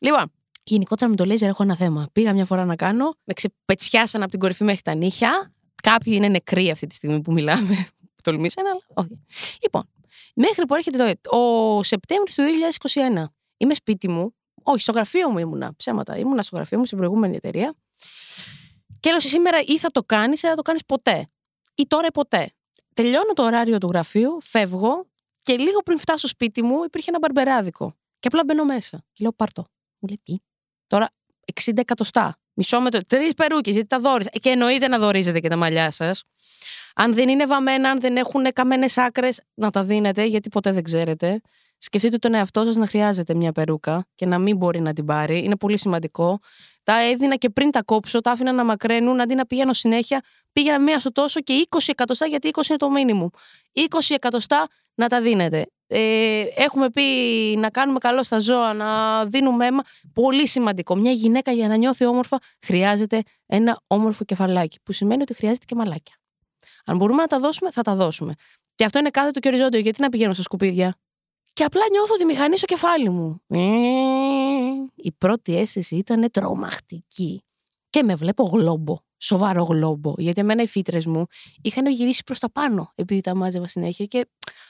Λοιπόν, 0.00 0.32
γενικότερα 0.62 1.10
με 1.10 1.16
το 1.16 1.24
λέιζερ 1.24 1.48
έχω 1.48 1.62
ένα 1.62 1.76
θέμα. 1.76 2.08
Πήγα 2.12 2.32
μια 2.32 2.44
φορά 2.44 2.64
να 2.64 2.76
κάνω, 2.76 3.16
με 3.24 3.32
ξεπετσιάσαν 3.32 4.22
από 4.22 4.30
την 4.30 4.40
κορυφή 4.40 4.64
μέχρι 4.64 4.82
τα 4.82 4.94
νύχια. 4.94 5.52
Κάποιοι 5.82 6.12
είναι 6.16 6.28
νεκροί 6.28 6.70
αυτή 6.70 6.86
τη 6.86 6.94
στιγμή 6.94 7.20
που 7.20 7.32
μιλάμε. 7.32 7.88
Τολμήσαν, 8.24 8.66
αλλά 8.66 8.80
όχι. 8.94 9.24
Λοιπόν, 9.62 9.90
μέχρι 10.34 10.66
που 10.66 10.74
έρχεται 10.74 11.18
το, 11.20 11.36
ο 11.36 11.82
Σεπτέμβριο 11.82 12.34
του 12.34 12.42
2021. 13.24 13.24
Είμαι 13.56 13.74
σπίτι 13.74 14.08
μου, 14.08 14.34
όχι, 14.62 14.80
στο 14.80 14.92
γραφείο 14.92 15.30
μου 15.30 15.38
ήμουνα. 15.38 15.74
Ψέματα. 15.76 16.16
Ήμουνα 16.16 16.42
στο 16.42 16.56
γραφείο 16.56 16.78
μου 16.78 16.84
στην 16.84 16.98
προηγούμενη 16.98 17.36
εταιρεία. 17.36 17.74
Και 19.00 19.08
έλεγα 19.08 19.28
σήμερα 19.28 19.60
ή 19.66 19.78
θα 19.78 19.90
το 19.90 20.02
κάνεις 20.02 20.42
ή 20.42 20.46
θα 20.46 20.54
το 20.54 20.62
κάνεις 20.62 20.84
ποτέ. 20.84 21.28
Ή 21.74 21.86
τώρα 21.86 22.06
ή 22.06 22.12
ποτέ. 22.12 22.50
Τελειώνω 22.94 23.32
το 23.32 23.42
ωράριο 23.42 23.78
του 23.78 23.88
γραφείου, 23.88 24.38
φεύγω 24.42 25.06
και 25.42 25.56
λίγο 25.56 25.82
πριν 25.82 25.98
φτάσω 25.98 26.28
σπίτι 26.28 26.62
μου 26.62 26.84
υπήρχε 26.84 27.10
ένα 27.10 27.18
μπαρμπεράδικο. 27.18 27.94
Και 28.18 28.28
απλά 28.28 28.44
μπαίνω 28.44 28.64
μέσα. 28.64 29.04
Και 29.12 29.22
λέω 29.22 29.32
πάρτο. 29.32 29.64
Μου 29.98 30.08
λέει 30.08 30.20
τι; 30.22 30.36
Τώρα 30.86 31.10
60 31.62 31.78
εκατοστά. 31.78 32.38
Μισό 32.54 32.80
με 32.80 32.90
το. 32.90 33.04
Τρεις 33.06 33.34
περούκες, 33.34 33.72
γιατί 33.72 33.88
τα 33.88 34.00
δόρισα. 34.00 34.30
Και 34.30 34.50
εννοείται 34.50 34.88
να 34.88 34.98
δορίζετε 34.98 35.40
και 35.40 35.48
τα 35.48 35.56
μαλλιά 35.56 35.90
σας. 35.90 36.24
Αν 36.94 37.14
δεν 37.14 37.28
είναι 37.28 37.46
βαμμένα, 37.46 37.90
αν 37.90 38.00
δεν 38.00 38.16
έχουν 38.16 38.52
καμένες 38.52 38.98
άκρες, 38.98 39.42
να 39.54 39.70
τα 39.70 39.84
δίνετε, 39.84 40.24
γιατί 40.24 40.48
ποτέ 40.48 40.72
δεν 40.72 40.82
ξέρετε. 40.82 41.40
Σκεφτείτε 41.82 42.16
τον 42.16 42.34
εαυτό 42.34 42.64
σας 42.64 42.76
να 42.76 42.86
χρειάζεται 42.86 43.34
μια 43.34 43.52
περούκα 43.52 44.06
και 44.14 44.26
να 44.26 44.38
μην 44.38 44.56
μπορεί 44.56 44.80
να 44.80 44.92
την 44.92 45.04
πάρει. 45.04 45.44
Είναι 45.44 45.56
πολύ 45.56 45.78
σημαντικό. 45.78 46.38
Τα 46.82 47.02
έδινα 47.02 47.36
και 47.36 47.50
πριν 47.50 47.70
τα 47.70 47.82
κόψω, 47.82 48.20
τα 48.20 48.30
άφηνα 48.30 48.52
να 48.52 48.64
μακραίνουν 48.64 49.20
αντί 49.20 49.34
να 49.34 49.46
πηγαίνω 49.46 49.72
συνέχεια. 49.72 50.20
Πήγαινα 50.52 50.80
μία 50.80 51.00
στο 51.00 51.12
τόσο 51.12 51.40
και 51.40 51.66
20 51.68 51.78
εκατοστά, 51.86 52.26
γιατί 52.26 52.50
20 52.52 52.68
είναι 52.68 52.78
το 52.78 52.90
μήνυμο. 52.90 53.30
20 53.74 53.82
εκατοστά 54.08 54.68
να 54.94 55.08
τα 55.08 55.20
δίνετε. 55.20 55.66
Ε, 55.86 56.44
έχουμε 56.54 56.90
πει 56.90 57.02
να 57.56 57.70
κάνουμε 57.70 57.98
καλό 57.98 58.22
στα 58.22 58.38
ζώα, 58.38 58.72
να 58.72 59.24
δίνουμε 59.26 59.66
αίμα. 59.66 59.82
Πολύ 60.12 60.48
σημαντικό. 60.48 60.96
Μια 60.96 61.12
γυναίκα 61.12 61.52
για 61.52 61.68
να 61.68 61.76
νιώθει 61.76 62.04
όμορφα 62.04 62.38
χρειάζεται 62.60 63.22
ένα 63.46 63.80
όμορφο 63.86 64.24
κεφαλάκι, 64.24 64.78
που 64.82 64.92
σημαίνει 64.92 65.22
ότι 65.22 65.34
χρειάζεται 65.34 65.64
και 65.64 65.74
μαλάκια. 65.74 66.19
Αν 66.84 66.96
μπορούμε 66.96 67.20
να 67.20 67.26
τα 67.26 67.38
δώσουμε, 67.40 67.70
θα 67.70 67.82
τα 67.82 67.94
δώσουμε. 67.94 68.34
Και 68.74 68.84
αυτό 68.84 68.98
είναι 68.98 69.10
κάθετο 69.10 69.40
και 69.40 69.48
οριζόντιο. 69.48 69.80
Γιατί 69.80 70.00
να 70.00 70.08
πηγαίνω 70.08 70.32
στα 70.32 70.42
σκουπίδια; 70.42 70.94
Και 71.52 71.64
απλά 71.64 71.82
νιώθω 71.90 72.16
τη 72.16 72.24
μηχανή 72.24 72.56
στο 72.56 72.66
κεφάλι 72.66 73.08
μου. 73.08 73.40
Ε, 73.46 73.58
η 74.94 75.12
πρώτη 75.18 75.56
αίσθηση 75.56 75.96
ήταν 75.96 76.30
τρομακτική. 76.30 77.42
Και 77.90 78.02
με 78.02 78.14
βλέπω 78.14 78.44
γλόμπο. 78.44 78.96
Σοβαρό 79.22 79.62
γλόμπο. 79.62 80.14
Γιατί 80.18 80.40
εμένα 80.40 80.62
οι 80.62 80.66
φίτρε 80.66 80.98
μου 81.06 81.26
είχαν 81.62 81.86
γυρίσει 81.86 82.22
προς 82.24 82.38
τα 82.38 82.50
πάνω, 82.50 82.92
επειδή 82.94 83.20
τα 83.20 83.34
μάζευα 83.34 83.66
συνέχεια 83.66 84.04
και 84.04 84.26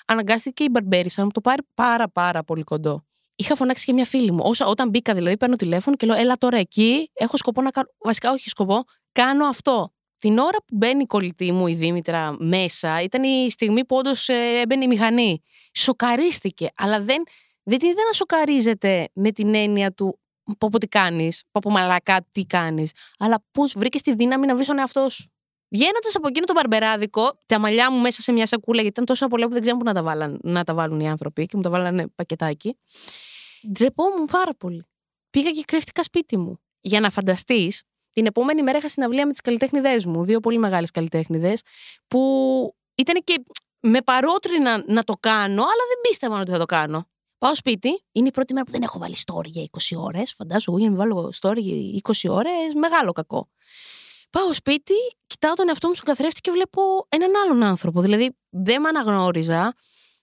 αναγκάστηκε 0.07 0.65
η 0.65 0.69
Μπαρμπέρισα 0.71 1.21
να 1.21 1.25
μου 1.25 1.31
το 1.33 1.41
πάρει 1.41 1.63
πάρα 1.75 2.09
πάρα 2.09 2.45
πολύ 2.45 2.63
κοντό. 2.63 3.05
είχα 3.37 3.55
φωνάξει 3.57 3.85
και 3.85 3.93
μια 3.93 4.05
φίλη 4.05 4.33
μου. 4.33 4.41
Όσα, 4.43 4.67
όταν 4.67 4.89
μπήκα 4.89 5.15
δηλαδή, 5.15 5.37
παίρνω 5.37 5.57
τηλέφωνο 5.57 5.97
και 5.97 6.07
λέω: 6.07 6.17
Έλα 6.17 6.37
τώρα 6.37 6.59
εκεί, 6.59 7.11
έχω 7.13 7.37
σκοπό 7.37 7.63
να 7.63 7.71
κάνω. 7.71 7.89
Βασικά, 7.99 8.31
όχι 8.31 8.49
σκοπό, 8.49 8.85
κάνω 9.13 9.45
αυτό. 9.47 9.93
Την 10.21 10.39
ώρα 10.39 10.59
που 10.59 10.77
μπαίνει 10.77 11.03
η 11.03 11.07
κολλητή 11.07 11.53
μου, 11.53 11.67
η 11.67 11.75
Δήμητρα, 11.75 12.37
μέσα, 12.39 13.03
ήταν 13.03 13.23
η 13.23 13.51
στιγμή 13.51 13.85
που 13.85 13.97
όντως 13.97 14.29
ε, 14.29 14.61
έμπαινε 14.61 14.85
η 14.85 14.87
μηχανή. 14.87 15.43
Σοκαρίστηκε, 15.73 16.69
αλλά 16.77 17.01
δεν, 17.01 17.23
δεν 17.63 17.79
την 17.79 17.89
είδα 17.89 18.03
να 18.07 18.13
σοκαρίζεται 18.13 19.09
με 19.13 19.31
την 19.33 19.55
έννοια 19.55 19.93
του 19.93 20.19
πω 20.59 20.69
πω 20.71 20.79
τι 20.79 20.87
κάνεις, 20.87 21.43
πω 21.53 21.61
πω 21.63 21.71
μαλακά 21.71 22.27
τι 22.33 22.45
κάνεις, 22.45 22.93
αλλά 23.19 23.45
πώς 23.53 23.73
βρήκες 23.77 24.03
τη 24.03 24.15
δύναμη 24.15 24.47
να 24.47 24.55
βρεις 24.55 24.67
τον 24.67 24.79
εαυτό 24.79 25.09
σου. 25.09 25.31
Βγαίνοντας 25.69 26.15
από 26.15 26.29
εκείνο 26.29 26.47
το 26.47 26.53
μπαρμπεράδικο, 26.53 27.39
τα 27.47 27.59
μαλλιά 27.59 27.93
μου 27.93 28.01
μέσα 28.01 28.23
σε 28.23 28.33
μια 28.33 28.47
σακούλα, 28.47 28.83
γιατί 28.83 28.89
ήταν 28.89 29.05
τόσο 29.05 29.29
πολλά 29.29 29.47
που 29.47 29.53
δεν 29.53 29.61
ξέρουν 29.61 29.79
πού 29.79 29.85
να 29.85 29.95
τα, 29.95 30.03
βάλαν, 30.03 30.39
να 30.43 30.65
τα 30.65 30.75
βάλουν 30.75 31.01
οι 31.01 31.09
άνθρωποι 31.09 31.47
και 31.47 31.57
μου 31.57 31.63
τα 31.63 31.71
βάλανε 31.71 32.09
πακετάκι. 32.15 32.79
Ντρεπόμουν 33.73 34.25
πάρα 34.25 34.55
πολύ. 34.55 34.85
Πήγα 35.31 35.51
και 35.51 35.63
κρύφτηκα 35.67 36.03
σπίτι 36.03 36.37
μου. 36.37 36.61
Για 36.81 37.01
να 37.01 37.11
φανταστείς, 37.11 37.83
την 38.13 38.27
επόμενη 38.27 38.63
μέρα 38.63 38.79
είχα 38.79 38.89
συναυλία 38.89 39.27
με 39.27 39.31
τις 39.31 39.41
καλλιτέχνηδές 39.41 40.07
μου, 40.07 40.25
δύο 40.25 40.41
πολύ 40.41 40.59
μεγάλες 40.59 40.91
καλλιτέχνηδες, 40.91 41.63
που 42.09 42.75
ήταν 42.95 43.23
και 43.25 43.45
με 43.81 44.03
παρότρινα 44.03 44.85
να 44.87 45.03
το 45.03 45.13
κάνω, 45.21 45.63
αλλά 45.63 45.85
δεν 45.89 46.01
πίστευαν 46.09 46.41
ότι 46.41 46.51
θα 46.51 46.59
το 46.59 46.67
κάνω. 46.67 47.09
Πάω 47.39 47.55
σπίτι, 47.55 48.05
είναι 48.13 48.29
η 48.29 48.31
πρώτη 48.31 48.53
μέρα 48.53 48.65
που 48.65 48.73
δεν 48.73 48.83
έχω 48.83 48.99
βάλει 48.99 49.17
story 49.27 49.47
για 49.47 49.63
20 49.63 49.97
ώρες. 49.97 50.33
Φαντάζομαι, 50.33 50.79
εγώ 50.79 50.79
για 50.79 50.91
να 50.91 50.97
βάλω 50.97 51.33
story 51.41 51.59
για 51.59 52.01
20 52.03 52.31
ώρες, 52.31 52.75
μεγάλο 52.75 53.13
κακό. 53.13 53.49
Πάω 54.31 54.53
σπίτι, 54.53 54.95
κοιτάω 55.27 55.55
τον 55.55 55.69
εαυτό 55.69 55.89
μου 55.89 55.95
στον 55.95 56.07
καθρέφτη 56.07 56.41
και 56.41 56.51
βλέπω 56.51 57.07
έναν 57.09 57.31
άλλον 57.45 57.63
άνθρωπο. 57.63 58.01
Δηλαδή, 58.01 58.37
δεν 58.49 58.81
με 58.81 58.89
αναγνώριζα 58.89 59.75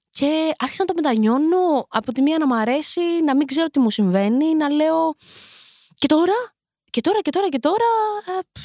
και 0.09 0.53
άρχισα 0.57 0.83
να 0.87 0.93
το 0.93 1.01
μετανιώνω 1.01 1.87
από 1.89 2.11
τη 2.11 2.21
μία 2.21 2.37
να 2.37 2.47
μ' 2.47 2.53
αρέσει, 2.53 3.01
να 3.23 3.35
μην 3.35 3.47
ξέρω 3.47 3.67
τι 3.67 3.79
μου 3.79 3.89
συμβαίνει, 3.89 4.55
να 4.55 4.69
λέω. 4.69 5.15
Και 5.95 6.07
τώρα, 6.07 6.33
και 6.97 7.03
τώρα, 7.03 7.21
και 7.21 7.29
τώρα, 7.29 7.49
και 7.49 7.59
τώρα. 7.59 7.85
Ε, 8.37 8.59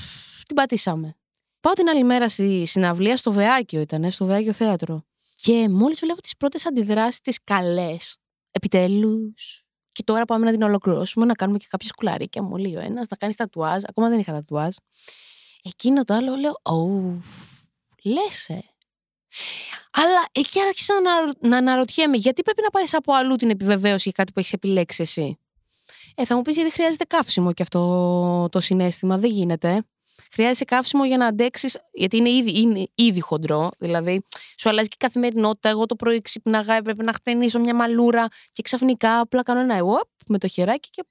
την 0.46 0.56
πατήσαμε. 0.56 1.16
Πάω 1.60 1.72
την 1.72 1.88
άλλη 1.88 2.04
μέρα 2.04 2.28
στη 2.28 2.66
συναυλία 2.66 3.16
στο 3.16 3.32
Βεάκιο, 3.32 3.80
ήταν, 3.80 4.10
στο 4.10 4.24
Βεάκιο 4.24 4.52
Θέατρο. 4.52 5.04
Και 5.34 5.68
μόλις 5.68 6.00
βλέπω 6.00 6.20
τις 6.20 6.36
πρώτες 6.36 6.66
αντιδράσεις, 6.66 7.20
τις 7.20 7.38
καλές. 7.44 8.16
Επιτέλους. 8.50 9.64
Και 9.92 10.02
τώρα 10.02 10.24
πάμε 10.24 10.44
να 10.44 10.50
την 10.50 10.62
ολοκληρώσουμε, 10.62 11.24
να 11.24 11.34
κάνουμε 11.34 11.58
και 11.58 11.66
κάποια 11.68 11.88
σκουλαρίκια 11.88 12.42
μου, 12.42 12.56
λέει 12.56 12.76
ο 12.76 12.80
ένας, 12.80 13.06
να 13.08 13.16
κάνει 13.16 13.34
τατουάζ. 13.34 13.82
Ακόμα 13.86 14.08
δεν 14.08 14.18
είχα 14.18 14.32
τατουάζ. 14.32 14.74
Εκείνο 15.62 16.04
το 16.04 16.14
άλλο 16.14 16.36
λέω, 16.36 16.52
Ω, 16.52 17.20
λέσαι. 18.02 18.64
Αλλά 19.90 20.28
εκεί 20.32 20.60
άρχισα 20.60 20.94
να, 21.00 21.48
να 21.48 21.56
αναρωτιέμαι, 21.56 22.16
γιατί 22.16 22.42
πρέπει 22.42 22.62
να 22.62 22.70
πάρεις 22.70 22.94
από 22.94 23.12
αλλού 23.12 23.36
την 23.36 23.50
επιβεβαίωση 23.50 24.02
για 24.02 24.12
κάτι 24.12 24.32
που 24.32 24.38
έχεις 24.38 24.52
επιλέξει 24.52 25.02
εσύ; 25.02 25.38
Ε, 26.14 26.24
θα 26.24 26.36
μου 26.36 26.42
πεις 26.42 26.56
γιατί 26.56 26.70
χρειάζεται 26.70 27.04
καύσιμο 27.04 27.52
και 27.52 27.62
αυτό 27.62 28.48
το 28.50 28.60
συνέστημα. 28.60 29.18
Δεν 29.18 29.30
γίνεται. 29.30 29.84
Χρειάζεται 30.32 30.64
καύσιμο 30.64 31.04
για 31.04 31.16
να 31.16 31.26
αντέξεις, 31.26 31.78
γιατί 31.92 32.16
είναι 32.16 32.30
ήδη, 32.30 32.60
είναι 32.60 32.86
ήδη 32.94 33.20
χοντρό. 33.20 33.70
Δηλαδή, 33.78 34.22
σου 34.58 34.68
αλλάζει 34.68 34.88
και 34.88 34.96
η 34.98 35.04
καθημερινότητα. 35.04 35.68
Εγώ 35.68 35.86
το 35.86 35.96
πρωί 35.96 36.20
ξυπνάγα, 36.20 36.74
έπρεπε 36.74 37.02
να 37.02 37.12
χτενίσω 37.12 37.58
μια 37.58 37.74
μαλούρα 37.74 38.28
και 38.52 38.62
ξαφνικά 38.62 39.20
απλά 39.20 39.42
κάνω 39.42 39.60
ένα 39.60 39.74
εγώ 39.74 40.00
με 40.28 40.38
το 40.38 40.48
χεράκι 40.48 40.88
και 40.90 41.02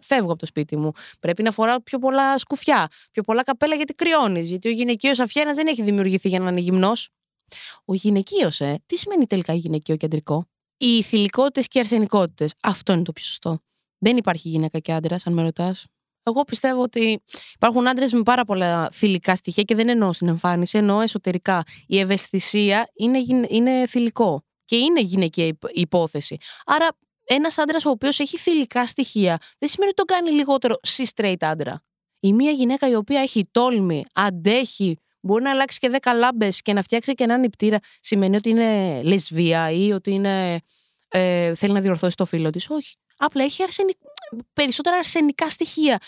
φεύγω 0.00 0.30
από 0.30 0.38
το 0.38 0.46
σπίτι 0.46 0.76
μου. 0.76 0.92
Πρέπει 1.20 1.42
να 1.42 1.50
φοράω 1.50 1.80
πιο 1.80 1.98
πολλά 1.98 2.38
σκουφιά, 2.38 2.88
πιο 3.10 3.22
πολλά 3.22 3.42
καπέλα 3.42 3.74
γιατί 3.74 3.94
κρυώνεις. 3.94 4.48
Γιατί 4.48 4.68
ο 4.68 4.72
γυναικείος 4.72 5.18
αφιένας 5.18 5.56
δεν 5.56 5.66
έχει 5.66 5.82
δημιουργηθεί 5.82 6.28
για 6.28 6.38
να 6.38 6.50
είναι 6.50 6.60
γυμνός. 6.60 7.08
Ο 7.84 7.94
γυναικείος, 7.94 8.60
ε, 8.60 8.82
τι 8.86 8.96
σημαίνει 8.96 9.26
τελικά 9.26 9.52
γυναικείο 9.52 9.96
κεντρικό; 9.96 10.46
Οι 10.76 11.02
θηλυκότητες 11.02 11.68
και 11.68 11.78
οι 11.78 11.80
αρσενικότητες. 11.80 12.54
Αυτό 12.62 12.92
είναι 12.92 13.02
το 13.02 13.12
πιο 13.12 13.24
σωστό. 13.24 13.60
Δεν 14.04 14.16
υπάρχει 14.16 14.48
γυναίκα 14.48 14.78
και 14.78 14.92
άντρας, 14.92 15.26
αν 15.26 15.32
με 15.32 15.42
ρωτάς. 15.42 15.84
Εγώ 16.22 16.42
πιστεύω 16.42 16.82
ότι 16.82 17.22
υπάρχουν 17.54 17.88
άντρες 17.88 18.12
με 18.12 18.22
πάρα 18.22 18.44
πολλά 18.44 18.90
θηλυκά 18.92 19.36
στοιχεία 19.36 19.62
και 19.62 19.74
δεν 19.74 19.88
εννοώ 19.88 20.12
στην 20.12 20.28
εμφάνιση, 20.28 20.78
εννοώ 20.78 21.00
εσωτερικά. 21.00 21.62
Η 21.86 21.98
ευαισθησία 21.98 22.90
είναι, 22.94 23.18
είναι 23.48 23.86
θηλυκό 23.86 24.42
και 24.64 24.76
είναι 24.76 25.00
γυναικεία 25.00 25.56
υπόθεση. 25.72 26.36
Άρα, 26.66 26.88
ένας 27.24 27.58
άντρας 27.58 27.84
ο 27.84 27.90
οποίος 27.90 28.20
έχει 28.20 28.36
θηλυκά 28.38 28.86
στοιχεία 28.86 29.38
δεν 29.58 29.68
σημαίνει 29.68 29.92
ότι 29.96 30.04
τον 30.04 30.16
κάνει 30.16 30.30
λιγότερο 30.30 30.80
cis-straight 30.88 31.36
άντρα. 31.40 31.82
Η 32.20 32.32
μία 32.32 32.50
γυναίκα 32.50 32.88
η 32.88 32.94
οποία 32.94 33.20
έχει 33.20 33.48
τόλμη, 33.50 34.04
αντέχει, 34.14 34.98
μπορεί 35.20 35.42
να 35.42 35.50
αλλάξει 35.50 35.78
και 35.78 35.98
10 36.02 36.10
λάμπες 36.14 36.62
και 36.62 36.72
να 36.72 36.82
φτιάξει 36.82 37.14
και 37.14 37.24
έναν 37.24 37.40
νηπτήρα, 37.40 37.78
σημαίνει 38.00 38.36
ότι 38.36 38.48
είναι 38.48 39.00
λεσβία 39.02 39.70
ή 39.70 39.92
ότι 39.92 40.10
είναι, 40.10 40.60
ε, 41.08 41.54
θέλει 41.54 41.72
να 41.72 41.80
διορθώσει 41.80 42.16
το 42.16 42.24
φίλο 42.24 42.50
της. 42.50 42.70
Όχι. 42.70 42.96
Απλά 43.18 43.44
έχει 43.44 43.64
περισσότερα 44.52 44.96
αρσενικά 44.96 45.50
στοιχεία. 45.50 45.98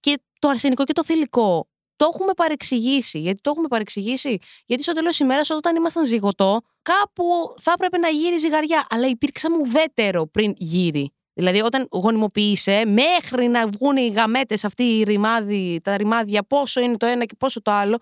Και 0.00 0.18
το 0.38 0.48
αρσενικό 0.48 0.84
και 0.84 0.92
το 0.92 1.04
θηλυκό 1.04 1.68
το 1.96 2.10
έχουμε 2.12 2.32
παρεξηγήσει. 2.32 3.18
Γιατί 3.18 3.40
το 3.40 3.50
έχουμε 3.50 3.68
παρεξηγήσει, 3.68 4.38
Γιατί 4.66 4.82
στο 4.82 4.92
τέλος 4.92 5.10
της 5.10 5.18
ημέρας, 5.18 5.50
όταν 5.50 5.76
ήμασταν 5.76 6.06
ζυγωτό, 6.06 6.60
κάπου 6.82 7.24
θα 7.60 7.72
έπρεπε 7.72 7.98
να 7.98 8.08
γύρει 8.08 8.36
ζυγαριά. 8.36 8.86
Αλλά 8.90 9.06
υπήρξαμε 9.06 9.56
ουδέτερο 9.56 10.26
πριν 10.26 10.52
γύρει. 10.56 11.10
Δηλαδή, 11.32 11.60
όταν 11.60 11.88
γονιμοποιείσαι, 11.90 12.84
μέχρι 12.86 13.48
να 13.48 13.68
βγουν 13.68 13.96
οι 13.96 14.08
γαμέτες, 14.08 14.64
αυτή 14.64 14.82
οι 14.82 15.02
ρημάδι, 15.02 15.80
τα 15.82 15.96
ρημάδια, 15.96 16.42
πόσο 16.42 16.80
είναι 16.80 16.96
το 16.96 17.06
ένα 17.06 17.24
και 17.24 17.34
πόσο 17.38 17.62
το 17.62 17.70
άλλο, 17.70 17.98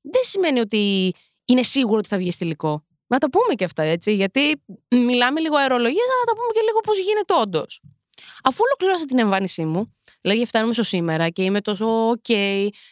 δεν 0.00 0.22
σημαίνει 0.24 0.60
ότι 0.60 1.12
είναι 1.44 1.62
σίγουρο 1.62 1.98
ότι 1.98 2.08
θα 2.08 2.16
βγει 2.16 2.30
θηλυκό. 2.30 2.84
Να 3.06 3.18
τα 3.18 3.30
πούμε 3.30 3.54
και 3.54 3.64
αυτά, 3.64 3.82
έτσι. 3.82 4.14
Γιατί 4.14 4.62
μιλάμε 4.88 5.40
λίγο 5.40 5.56
αερολογία, 5.56 6.02
αλλά 6.02 6.20
να 6.20 6.32
τα 6.32 6.40
πούμε 6.40 6.52
και 6.52 6.60
λίγο 6.60 6.80
πώς 6.80 6.98
γίνεται 6.98 7.34
όντως. 7.40 7.80
Αφού 8.48 8.62
ολοκλήρωσα 8.64 9.04
την 9.04 9.18
εμφάνισή 9.18 9.64
μου, 9.64 9.94
δηλαδή 10.20 10.46
φτάνουμε 10.46 10.72
στο 10.72 10.82
σήμερα 10.82 11.28
και 11.28 11.42
είμαι 11.42 11.60
τόσο 11.60 12.10
OK 12.10 12.18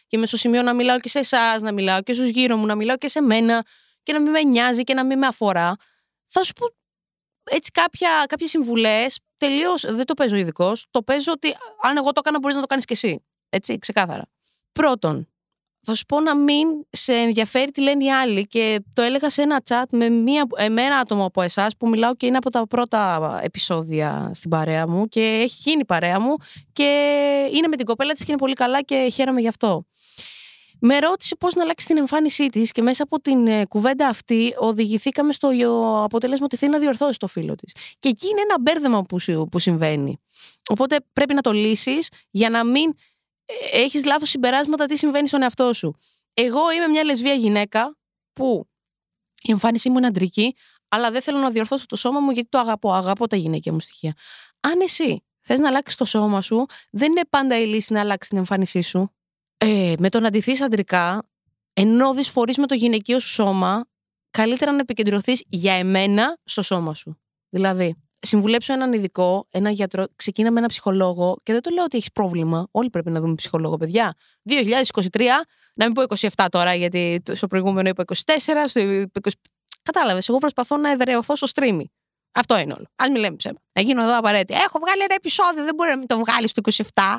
και 0.07 0.17
είμαι 0.17 0.27
στο 0.27 0.37
σημείο 0.37 0.63
να 0.63 0.75
μιλάω 0.75 1.01
και 1.01 1.09
σε 1.09 1.19
εσάς, 1.19 1.63
να 1.63 1.73
μιλάω 1.73 2.03
και 2.03 2.13
στους 2.13 2.29
γύρω 2.29 2.57
μου, 2.57 2.67
να 2.67 2.75
μιλάω 2.75 2.97
και 2.97 3.09
σε 3.09 3.21
μένα 3.21 3.67
και 4.03 4.13
να 4.13 4.21
μην 4.21 4.31
με 4.31 4.43
νοιάζει 4.43 4.83
και 4.83 4.95
να 4.95 5.05
μην 5.05 5.19
με 5.19 5.27
αφορά, 5.27 5.77
θα 6.27 6.43
σου 6.43 6.53
πω 6.53 6.67
έτσι 7.45 7.71
κάποια, 7.71 8.25
κάποιες 8.29 8.51
συμβουλές, 8.51 9.21
τελείως 9.37 9.95
δεν 9.95 10.05
το 10.05 10.15
παίζω 10.15 10.37
ειδικό. 10.37 10.73
το 10.91 11.03
παίζω 11.03 11.33
ότι 11.33 11.55
αν 11.83 11.97
εγώ 11.97 12.13
το 12.13 12.21
έκανα 12.25 12.39
μπορείς 12.39 12.57
να 12.57 12.63
το 12.63 12.69
κάνεις 12.69 12.85
και 12.85 12.93
εσύ. 12.93 13.25
Έτσι, 13.49 13.79
ξεκάθαρα. 13.79 14.25
Πρώτον, 14.73 15.34
θα 15.85 15.95
σου 15.95 16.05
πω 16.05 16.21
να 16.21 16.37
μην 16.37 16.69
σε 16.91 17.13
ενδιαφέρει 17.13 17.71
τι 17.71 17.81
λένε 17.81 18.05
οι 18.05 18.11
άλλοι 18.11 18.47
και 18.47 18.81
το 18.93 19.03
έλεγα 19.03 19.31
σε 19.31 19.43
ένα 19.43 19.63
chat 19.69 19.85
με, 19.91 20.09
μία, 20.09 20.47
με 20.71 20.83
ένα 20.83 20.97
άτομο 20.97 21.25
από 21.25 21.43
εσάς 21.43 21.77
που 21.77 21.89
μιλάω 21.89 22.15
και 22.15 22.27
είναι 22.27 22.37
από 22.37 22.51
τα 22.51 22.67
πρώτα 22.67 23.41
επεισόδια 23.43 24.31
στην 24.35 24.51
παρέα 24.51 24.91
μου 24.91 25.07
και 25.09 25.21
έχει 25.21 25.71
γίνει 25.71 25.85
παρέα 25.85 26.21
μου 26.21 26.37
και 26.73 26.85
είναι 27.53 27.69
με 27.69 27.77
την 27.77 27.87
κοπέλα 27.87 28.13
της 28.13 28.25
και 28.25 28.31
είναι 28.31 28.41
πολύ 28.41 28.55
καλά 28.55 28.83
και 28.83 29.11
χαίρομαι 29.15 29.41
γι' 29.41 29.49
αυτό. 29.49 29.85
Με 30.87 30.99
ρώτησε 30.99 31.37
πώς 31.37 31.55
να 31.55 31.63
αλλάξει 31.63 31.87
την 31.87 31.97
εμφάνισή 31.97 32.49
της 32.49 32.73
και 32.73 32.83
μέσα 32.83 33.03
από 33.03 33.21
την 33.21 33.47
ε, 33.47 33.65
κουβέντα 33.67 34.09
αυτή 34.09 34.55
οδηγηθήκαμε 34.59 35.33
στο 35.33 35.49
αποτέλεσμα 36.05 36.45
ότι 36.45 36.57
θέλει 36.57 36.73
να 36.73 36.79
διορθώσει 36.79 37.19
το 37.19 37.27
φίλο 37.27 37.55
της. 37.55 37.75
Και 37.99 38.09
εκεί 38.09 38.29
είναι 38.29 38.41
ένα 38.41 38.61
μπέρδεμα 38.61 39.03
που, 39.03 39.17
που 39.51 39.59
συμβαίνει. 39.59 40.21
Οπότε 40.69 40.97
πρέπει 41.13 41.35
να 41.35 41.41
το 41.41 41.53
λύσεις 41.53 42.09
για 42.31 42.51
να 42.51 42.65
μην 42.65 42.95
ε, 43.45 43.81
έχεις 43.81 44.05
λάθος 44.05 44.31
συμπεράσματα 44.31 44.87
τι 44.87 44.97
συμβαίνει 44.97 45.29
στον 45.29 45.43
εαυτό 45.43 45.73
σου. 45.73 45.99
Εγώ 46.35 46.73
είμαι 46.73 46.87
μια 46.87 47.05
λεσβία 47.05 47.35
γυναίκα 47.35 47.97
που 48.33 48.69
η 49.43 49.51
εμφάνισή 49.51 49.91
μου 49.91 49.99
είναι 49.99 50.07
αντρική, 50.07 50.57
αλλά 50.89 51.11
δεν 51.11 51.23
θέλω 51.23 51.39
να 51.39 51.51
διορθώσω 51.51 51.87
το 51.87 51.97
σώμα 51.97 52.21
μου 52.21 52.31
γιατί 52.31 52.49
το 52.49 52.59
αγαπώ. 52.59 52.93
Αγαπώ 52.93 53.27
τα 53.27 53.37
γυναικεία 53.37 53.73
μου 53.73 53.81
στοιχεία. 53.81 54.15
Αν 54.61 54.81
εσύ 54.81 55.25
θες 55.41 55.59
να 55.59 55.69
αλλάξεις 55.69 55.97
το 55.97 56.05
σώμα 56.05 56.41
σου, 56.41 56.67
δεν 56.91 57.11
είναι 57.11 57.25
πάντα 57.31 57.59
η 57.61 57.67
λύση 57.67 57.93
να 57.93 58.01
αλλάξεις 58.01 58.29
την 58.29 58.39
εμφάνισή 58.39 58.81
σου. 58.81 59.15
Ε, 59.57 59.95
με 59.99 60.09
το 60.09 60.21
να 60.21 60.31
ντυθείς 60.31 60.61
αντρικά, 60.61 61.29
ενώ 61.73 62.15
δυσφορείς 62.15 62.59
με 62.59 62.67
το 62.67 62.75
γυναικείο 62.75 63.19
σου 63.19 63.29
σώμα, 63.29 63.87
καλύτερα 64.31 64.73
να 64.73 64.79
επικεντρωθείς 64.79 65.45
για 65.49 65.73
εμένα 65.73 66.39
στο 66.45 66.63
σώμα 66.63 66.95
σου. 66.95 67.19
Δηλαδή, 67.49 68.04
συμβουλέψω 68.25 68.73
έναν 68.73 68.93
ειδικό, 68.93 69.47
έναν 69.51 69.73
γιατρό, 69.73 70.05
ξεκίνα 70.17 70.51
με 70.51 70.57
έναν 70.57 70.69
ψυχολόγο 70.69 71.37
και 71.43 71.53
δεν 71.53 71.63
το 71.63 71.71
λέω 71.71 71.85
ότι 71.85 71.97
έχεις 71.97 72.13
πρόβλημα. 72.13 72.69
Όλοι 72.71 72.91
πρέπει 72.91 73.11
να 73.11 73.21
δούμε 73.21 73.35
ψυχολόγο, 73.35 73.77
παιδιά. 73.77 74.15
2023, 74.49 75.23
να 75.75 75.85
μην 75.85 75.95
πω 75.95 76.03
27 76.19 76.47
τώρα, 76.51 76.75
γιατί 76.75 77.23
στο 77.33 77.47
προηγούμενο 77.47 77.89
είπα 77.89 78.05
24, 78.07 78.15
στο 78.67 78.81
20... 78.81 79.31
Κατάλαβες. 79.83 80.29
Εγώ 80.29 80.39
προσπαθώ 80.39 80.77
να 80.77 80.91
εδρεωθώ 80.91 81.37
στο 81.37 81.47
stream. 81.55 81.81
Αυτό 82.33 82.59
είναι 82.59 82.73
όλο. 82.73 82.87
Α 82.97 83.05
μην 83.11 83.17
λέμε 83.17 83.37
ψέμα. 83.37 83.59
Να 83.73 83.83
γίνω 83.83 84.03
εδώ 84.03 84.19
απαραίτητη. 84.19 84.61
Έχω 84.61 84.79
βγάλει 84.79 85.03
ένα 85.03 85.15
επεισόδιο, 85.15 85.65
δεν 85.65 85.75
μπορεί 85.75 85.91
να 85.91 85.99
μην 85.99 86.07
το 86.07 86.19
βγάλεις 86.19 86.51
στο 86.51 86.63
27. 86.95 87.17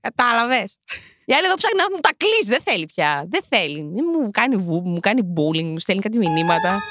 Κατάλαβες. 0.00 0.76
Η 1.24 1.32
άλλη 1.32 1.46
εδώ 1.46 1.54
ψάχνει 1.54 1.78
να 1.78 1.84
μου 1.94 2.00
τα 2.00 2.10
κλείσει. 2.16 2.44
Δεν 2.44 2.60
θέλει 2.62 2.86
πια. 2.86 3.24
Δεν 3.28 3.40
θέλει. 3.48 3.82
Μην 3.82 4.04
μου 4.12 4.30
κάνει 4.30 4.56
βου, 4.56 4.82
μου 4.84 5.00
κάνει 5.00 5.32
bullying, 5.36 5.62
μου 5.64 5.78
στέλνει 5.78 6.02
κάτι 6.02 6.18
μηνύματα. 6.18 6.82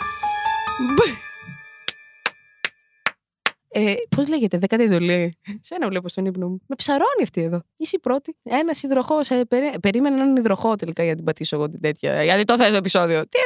Ε, 3.72 3.94
Πώς 4.16 4.28
λέγεται, 4.28 4.58
δέκατη 4.58 4.84
εντολή. 4.84 5.38
Σε 5.62 5.76
ένα 5.76 5.88
βλέπω 5.88 6.10
στον 6.10 6.26
ύπνο 6.26 6.48
μου. 6.48 6.62
Με 6.68 6.76
ψαρώνει 6.76 7.24
αυτή 7.24 7.42
εδώ. 7.42 7.62
Είσαι 7.78 7.96
η 7.96 8.00
πρώτη. 8.00 8.36
Ένα 8.44 8.74
υδροχό. 8.84 9.20
Ε, 9.28 9.42
περί... 9.44 9.80
Περίμενα 9.82 10.16
έναν 10.16 10.36
υδροχό 10.36 10.76
τελικά 10.76 11.02
για 11.02 11.12
να 11.12 11.18
την 11.18 11.26
πατήσω 11.26 11.56
εγώ 11.56 11.70
την 11.70 11.82
τέτοια. 11.82 12.24
Γιατί 12.24 12.44
το 12.44 12.58
θες 12.58 12.70
το 12.70 12.76
επεισόδιο. 12.76 13.22
Τι... 13.22 13.38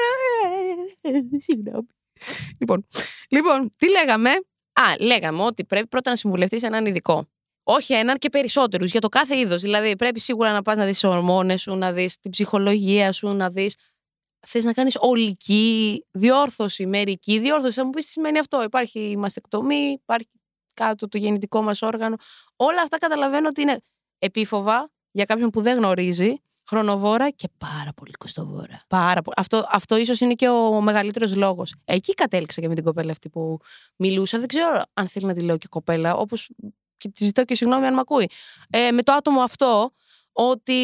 Συγγνώμη. 1.37 1.87
Λοιπόν, 2.59 2.87
λοιπόν, 3.29 3.69
τι 3.77 3.89
λέγαμε; 3.89 4.29
Α, 4.73 4.83
λέγαμε 4.99 5.43
ότι 5.43 5.65
πρέπει 5.65 5.87
πρώτα 5.87 6.09
να 6.09 6.15
συμβουλευτείς 6.15 6.63
έναν 6.63 6.85
ειδικό. 6.85 7.27
Όχι 7.63 7.93
έναν 7.93 8.17
και 8.17 8.29
περισσότερους 8.29 8.91
για 8.91 9.01
το 9.01 9.09
κάθε 9.09 9.37
είδος. 9.37 9.61
Δηλαδή, 9.61 9.95
πρέπει 9.95 10.19
σίγουρα 10.19 10.51
να 10.51 10.61
πας 10.61 10.75
να 10.75 10.85
δεις 10.85 10.99
τι 10.99 11.07
ορμόνες 11.07 11.61
σου, 11.61 11.75
να 11.75 11.91
δεις 11.91 12.19
την 12.19 12.31
ψυχολογία 12.31 13.11
σου, 13.11 13.27
να 13.27 13.49
δεις. 13.49 13.75
Θες 14.47 14.63
να 14.63 14.73
κάνεις 14.73 14.97
ολική 14.99 16.05
διόρθωση, 16.11 16.85
μερική 16.85 17.39
διόρθωση. 17.39 17.73
Θα 17.73 17.83
μου 17.85 17.89
πεις 17.89 18.05
τι 18.05 18.11
σημαίνει 18.11 18.39
αυτό. 18.39 18.63
Υπάρχει 18.63 18.99
η 18.99 19.17
μαστεκτομή, 19.17 19.75
υπάρχει 19.75 20.29
κάτω 20.73 21.07
το 21.07 21.17
γεννητικό 21.17 21.61
μας 21.61 21.81
όργανο. 21.81 22.15
Όλα 22.55 22.81
αυτά 22.81 22.97
καταλαβαίνω 22.97 23.47
ότι 23.47 23.61
είναι 23.61 23.81
επίφοβα 24.19 24.91
για 25.11 25.25
κάποιον 25.25 25.49
που 25.49 25.61
δεν 25.61 25.77
γνωρίζει, 25.77 26.33
χρονοβόρα 26.69 27.29
και 27.29 27.49
πάρα 27.57 27.93
πολύ 27.95 28.11
κοστοβόρα. 28.11 28.83
Πάρα 28.87 29.21
πολύ. 29.21 29.35
Αυτό, 29.39 29.65
αυτό 29.69 29.95
ίσως 29.95 30.19
είναι 30.19 30.33
και 30.33 30.49
ο 30.49 30.81
μεγαλύτερος 30.81 31.35
λόγος. 31.35 31.75
Εκεί 31.85 32.13
κατέληξα 32.13 32.61
και 32.61 32.67
με 32.67 32.75
την 32.75 32.83
κοπέλα 32.83 33.11
αυτή 33.11 33.29
που 33.29 33.57
μιλούσα. 33.95 34.39
Δεν 34.39 34.47
ξέρω 34.47 34.83
αν 34.93 35.07
θέλει 35.07 35.25
να 35.25 35.33
τη 35.33 35.41
λέω 35.41 35.57
και 35.57 35.67
κοπέλα, 35.69 36.15
όπως 36.15 36.49
και 36.97 37.09
τη 37.09 37.23
ζητώ 37.23 37.45
και 37.45 37.55
συγγνώμη 37.55 37.85
αν 37.85 37.93
με 37.93 37.99
ακούει. 37.99 38.29
Ε, 38.69 38.91
με 38.91 39.03
το 39.03 39.11
άτομο 39.11 39.41
αυτό, 39.41 39.91
ότι 40.31 40.81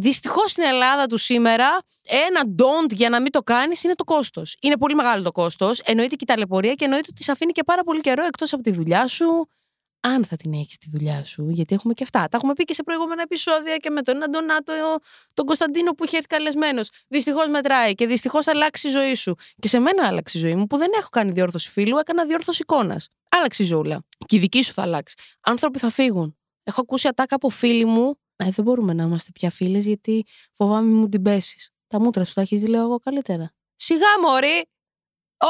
Δυστυχώς 0.00 0.50
στην 0.50 0.62
Ελλάδα 0.62 1.06
του 1.06 1.18
σήμερα, 1.18 1.78
ένα 2.08 2.54
don't 2.58 2.92
για 2.92 3.08
να 3.08 3.20
μην 3.20 3.32
το 3.32 3.42
κάνεις 3.42 3.82
είναι 3.82 3.94
το 3.94 4.04
κόστος. 4.04 4.56
Είναι 4.60 4.76
πολύ 4.76 4.94
μεγάλο 4.94 5.22
το 5.22 5.32
κόστος. 5.32 5.78
Εννοείται 5.78 6.14
και 6.14 6.24
η 6.24 6.26
ταλαιπωρία 6.26 6.74
και 6.74 6.84
εννοείται 6.84 7.08
ότι 7.10 7.22
σε 7.22 7.32
αφήνει 7.32 7.52
και 7.52 7.62
πάρα 7.62 7.82
πολύ 7.82 8.00
καιρό 8.00 8.24
εκτός 8.24 8.52
από 8.52 8.62
τη 8.62 8.70
δουλειά 8.70 9.06
σου. 9.06 9.48
Αν 10.00 10.24
θα 10.24 10.36
την 10.36 10.52
έχεις 10.52 10.78
τη 10.78 10.88
δουλειά 10.90 11.24
σου, 11.24 11.48
γιατί 11.50 11.74
έχουμε 11.74 11.94
και 11.94 12.02
αυτά. 12.02 12.18
Τα 12.28 12.36
έχουμε 12.36 12.52
πει 12.52 12.64
και 12.64 12.74
σε 12.74 12.82
προηγούμενα 12.82 13.22
επεισόδια 13.22 13.76
και 13.76 13.90
με 13.90 14.02
τον 14.02 14.22
Αντωνάτο, 14.22 14.72
τον 15.34 15.46
Κωνσταντίνο 15.46 15.92
που 15.92 16.04
είχε 16.04 16.16
έρθει 16.16 16.28
καλεσμένος. 16.28 16.88
Δυστυχώς 17.08 17.48
μετράει 17.48 17.94
και 17.94 18.06
δυστυχώς 18.06 18.44
θα 18.44 18.50
αλλάξει 18.50 18.88
η 18.88 18.90
ζωή 18.90 19.14
σου. 19.14 19.34
Και 19.58 19.68
σε 19.68 19.78
μένα 19.78 20.06
άλλαξε 20.06 20.38
η 20.38 20.40
ζωή 20.40 20.54
μου 20.54 20.66
που 20.66 20.76
δεν 20.76 20.90
έχω 20.98 21.08
κάνει 21.08 21.32
διόρθωση 21.32 21.70
φίλου, 21.70 21.96
έκανα 21.96 22.24
διόρθωση 22.24 22.62
εικόνας. 22.62 23.08
Άλλαξε 23.28 23.62
η 23.62 23.66
ζωούλα. 23.66 24.02
Και 24.26 24.36
η 24.36 24.38
δική 24.38 24.62
σου 24.62 24.72
θα 24.72 24.82
αλλάξει. 24.82 25.14
Άνθρωποι 25.40 25.78
θα 25.78 25.90
φύγουν. 25.90 26.36
Έχω 26.62 26.80
ακούσει 26.80 27.08
ατάκα 27.08 27.34
από 27.34 27.48
φίλοι 27.48 27.84
μου 27.84 28.18
ε, 28.44 28.50
δεν 28.50 28.64
μπορούμε 28.64 28.92
να 28.92 29.02
είμαστε 29.02 29.30
πια 29.34 29.50
φίλες 29.50 29.86
γιατί 29.86 30.24
φοβάμαι 30.52 30.92
μου 30.92 31.08
την 31.08 31.22
πέσεις. 31.22 31.70
Τα 31.86 32.00
μούτρα 32.00 32.24
σου 32.24 32.34
τα 32.34 32.40
έχεις 32.40 32.60
δει, 32.60 32.66
λέω 32.66 32.82
εγώ 32.82 32.98
καλύτερα. 32.98 33.52
Σιγά, 33.74 34.20
Μωρή! 34.26 34.64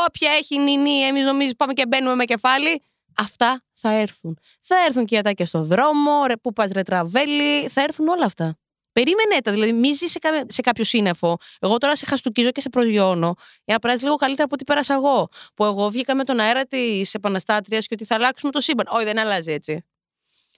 Όποια 0.06 0.30
έχει 0.30 0.58
νινή, 0.58 1.00
εμείς 1.00 1.24
νομίζεις 1.24 1.56
πάμε 1.56 1.72
και 1.72 1.86
μπαίνουμε 1.86 2.14
με 2.14 2.24
κεφάλι. 2.24 2.82
Αυτά 3.16 3.64
θα 3.72 3.90
έρθουν. 3.90 4.38
Θα 4.60 4.76
έρθουν 4.86 5.04
και 5.04 5.14
οι 5.14 5.18
ατάκια 5.18 5.46
στο 5.46 5.64
δρόμο, 5.64 6.26
ρε, 6.26 6.36
που 6.36 6.52
πας 6.52 6.70
ρε 6.70 6.82
τραβέλι, 6.82 7.68
θα 7.68 7.80
έρθουν 7.80 8.08
όλα 8.08 8.24
αυτά. 8.24 8.58
Περίμενε 8.92 9.40
τα, 9.44 9.52
δηλαδή 9.52 9.72
μη 9.72 9.92
ζει 9.92 10.06
σε, 10.06 10.18
σε 10.46 10.60
κάποιο 10.60 10.84
σύννεφο. 10.84 11.36
Εγώ 11.60 11.78
τώρα 11.78 11.96
σε 11.96 12.06
χαστούκίζω 12.06 12.50
και 12.50 12.60
σε 12.60 12.68
προσγειώνω 12.68 13.34
για 13.64 13.74
να 13.74 13.78
περάσει 13.78 14.04
λίγο 14.04 14.16
καλύτερα 14.16 14.44
από 14.44 14.54
ό,τι 14.54 14.64
πέρασα 14.64 14.94
εγώ. 14.94 15.28
Που 15.54 15.64
εγώ 15.64 15.90
βγήκα 15.90 16.14
με 16.14 16.24
τον 16.24 16.40
αέρα 16.40 16.66
της 16.66 17.14
επαναστάτριας 17.14 17.86
και 17.86 17.94
ότι 17.94 18.04
θα 18.04 18.14
αλλάξουμε 18.14 18.52
το 18.52 18.60
σύμπαν. 18.60 18.86
Όχι, 18.90 19.04
δεν 19.04 19.18
αλλάζει 19.18 19.52
έτσι 19.52 19.84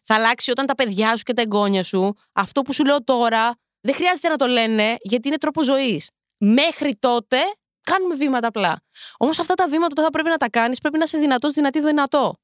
θα 0.02 0.14
αλλάξει 0.14 0.50
όταν 0.50 0.66
τα 0.66 0.74
παιδιά 0.74 1.16
σου 1.16 1.22
και 1.22 1.32
τα 1.32 1.42
εγγόνια 1.42 1.82
σου, 1.82 2.14
αυτό 2.32 2.62
που 2.62 2.72
σου 2.72 2.84
λέω 2.84 3.04
τώρα, 3.04 3.54
δεν 3.80 3.94
χρειάζεται 3.94 4.28
να 4.28 4.36
το 4.36 4.46
λένε 4.46 4.96
γιατί 5.00 5.28
είναι 5.28 5.36
τρόπο 5.36 5.62
ζωής. 5.62 6.10
Μέχρι 6.38 6.96
τότε 6.98 7.36
κάνουμε 7.82 8.14
βήματα 8.14 8.46
απλά. 8.46 8.76
Όμως 9.16 9.38
αυτά 9.38 9.54
τα 9.54 9.68
βήματα 9.68 9.88
όταν 9.90 10.04
θα 10.04 10.10
πρέπει 10.10 10.28
να 10.28 10.36
τα 10.36 10.50
κάνεις, 10.50 10.78
πρέπει 10.78 10.98
να 10.98 11.04
είσαι 11.04 11.18
δυνατός, 11.18 11.52
δυνατή, 11.52 11.80
δυνατό. 11.80 12.36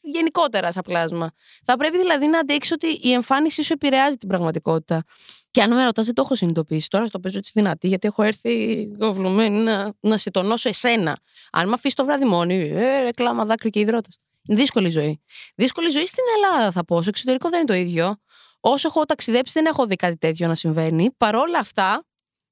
Γενικότερα 0.00 0.72
σαν 0.72 0.82
πλάσμα. 0.82 1.30
Θα 1.64 1.76
πρέπει 1.76 1.98
δηλαδή 1.98 2.26
να 2.26 2.38
αντέξεις 2.38 2.72
ότι 2.72 2.86
η 2.86 3.12
εμφάνισή 3.12 3.62
σου 3.62 3.72
επηρεάζει 3.72 4.16
την 4.16 4.28
πραγματικότητα. 4.28 5.02
Και 5.50 5.62
αν 5.62 5.74
με 5.74 5.84
ρωτάς, 5.84 6.04
δεν 6.04 6.14
το 6.14 6.22
έχω 6.24 6.34
συνειδητοποιήσει. 6.34 6.88
Τώρα 6.88 7.08
το 7.08 7.20
παίζω 7.20 7.38
έτσι 7.38 7.52
δυνατή, 7.54 7.88
γιατί 7.88 8.06
έχω 8.06 8.22
έρθει 8.22 8.82
γοβλωμένη 9.00 9.58
να, 9.58 9.92
να 10.00 10.16
σε 10.16 10.30
τονώσω 10.30 10.68
εσένα. 10.68 11.18
Αν 11.52 11.66
με 11.68 11.72
αφήσεις 11.74 11.94
το 11.94 12.04
βράδυ 12.04 12.24
μόνη, 12.24 12.70
ε, 12.74 13.10
κλάμα 13.14 13.44
δάκρυ 13.44 13.70
και 13.70 13.80
υδρότας. 13.80 14.18
Δύσκολη 14.48 14.88
ζωή. 14.88 15.20
Δύσκολη 15.54 15.90
ζωή 15.90 16.06
στην 16.06 16.24
Ελλάδα, 16.36 16.70
θα 16.70 16.84
πω. 16.84 17.00
Στο 17.00 17.08
εξωτερικό 17.08 17.48
δεν 17.48 17.58
είναι 17.58 17.68
το 17.68 17.74
ίδιο. 17.74 18.16
Όσο 18.60 18.88
έχω 18.88 19.04
ταξιδέψει, 19.04 19.52
δεν 19.52 19.66
έχω 19.66 19.86
δει 19.86 19.96
κάτι 19.96 20.16
τέτοιο 20.16 20.46
να 20.46 20.54
συμβαίνει. 20.54 21.10
Παρ' 21.16 21.34
όλα 21.34 21.58
αυτά, 21.58 22.04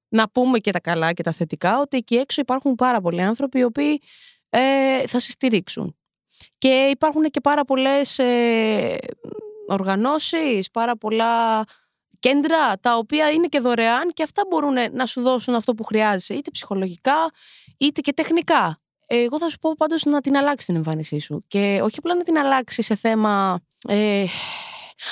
να 0.08 0.30
πούμε 0.30 0.58
και 0.58 0.70
τα 0.70 0.80
καλά 0.80 1.12
και 1.12 1.22
τα 1.22 1.32
θετικά, 1.32 1.80
ότι 1.80 1.97
εκεί 1.97 2.17
έξω 2.17 2.40
υπάρχουν 2.40 2.75
πάρα 2.75 3.00
πολλοί 3.00 3.23
άνθρωποι 3.23 3.58
οι 3.58 3.64
οποίοι 3.64 4.02
ε, 4.49 5.06
θα 5.06 5.19
σε 5.19 5.30
στηρίξουν. 5.30 5.97
Και 6.58 6.88
υπάρχουν 6.90 7.23
και 7.30 7.40
πάρα 7.40 7.64
πολλές 7.64 8.19
ε, 8.19 8.97
οργανώσεις, 9.69 10.71
πάρα 10.71 10.97
πολλά 10.97 11.64
κέντρα 12.19 12.78
τα 12.80 12.97
οποία 12.97 13.30
είναι 13.30 13.47
και 13.47 13.60
δωρεάν 13.60 14.10
και 14.12 14.23
αυτά 14.23 14.43
μπορούν 14.49 14.75
να 14.93 15.06
σου 15.06 15.23
δώσουν 15.23 15.54
αυτό 15.54 15.75
που 15.75 15.84
χρειάζεσαι, 15.84 16.34
είτε 16.34 16.50
ψυχολογικά 16.50 17.30
είτε 17.76 18.00
και 18.00 18.12
τεχνικά 18.12 18.81
εγώ 19.16 19.38
θα 19.38 19.48
σου 19.48 19.58
πω 19.58 19.75
πάντως 19.76 20.04
να 20.04 20.20
την 20.20 20.36
αλλάξει 20.36 20.66
την 20.66 20.76
εμφάνισή 20.76 21.18
σου. 21.18 21.44
Και 21.48 21.80
όχι 21.82 21.94
απλά 21.98 22.14
να 22.14 22.22
την 22.22 22.38
αλλάξει 22.38 22.82
σε 22.82 22.94
θέμα. 22.94 23.60
Ε, 23.88 24.25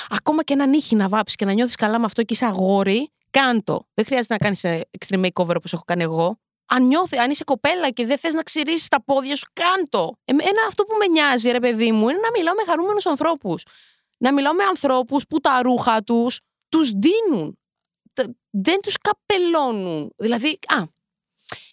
ακόμα 0.09 0.43
και 0.43 0.53
ένα 0.53 0.65
νύχι 0.65 0.95
να 0.95 1.07
βάψεις 1.07 1.35
και 1.35 1.45
να 1.45 1.51
νιώθεις 1.51 1.75
καλά 1.75 1.99
με 1.99 2.05
αυτό 2.05 2.23
και 2.23 2.33
είσαι 2.33 2.45
αγόρι, 2.45 3.11
κάντο. 3.29 3.87
Δεν 3.93 4.05
χρειάζεται 4.05 4.33
να 4.33 4.39
κάνεις 4.39 4.63
ε, 4.63 4.81
extreme 4.99 5.25
makeover 5.25 5.55
όπως 5.55 5.73
έχω 5.73 5.83
κάνει 5.85 6.03
εγώ. 6.03 6.39
Αν, 6.65 6.83
νιώθει, 6.85 7.17
αν 7.17 7.31
είσαι 7.31 7.43
κοπέλα 7.43 7.89
και 7.89 8.05
δεν 8.05 8.17
θες 8.17 8.33
να 8.33 8.41
ξηρίσει 8.41 8.89
τα 8.89 9.03
πόδια 9.03 9.35
σου, 9.35 9.47
κάντο. 9.53 10.17
Εμένα 10.25 10.61
αυτό 10.67 10.83
που 10.83 10.95
με 10.97 11.05
νοιάζει, 11.05 11.49
ρε 11.51 11.59
παιδί 11.59 11.91
μου, 11.91 12.09
είναι 12.09 12.19
να 12.19 12.29
μιλάω 12.37 12.55
με 12.55 12.63
χαρούμενους 12.65 13.05
ανθρώπους. 13.05 13.65
Να 14.17 14.33
μιλάω 14.33 14.53
με 14.53 14.63
ανθρώπους 14.63 15.27
που 15.27 15.39
τα 15.39 15.61
ρούχα 15.61 16.03
τους 16.03 16.39
τους 16.69 16.91
δίνουν. 16.91 17.59
Δεν 18.49 18.81
τους 18.81 18.95
καπελώνουν. 18.97 20.13
Δηλαδή, 20.17 20.59
α, 20.67 20.83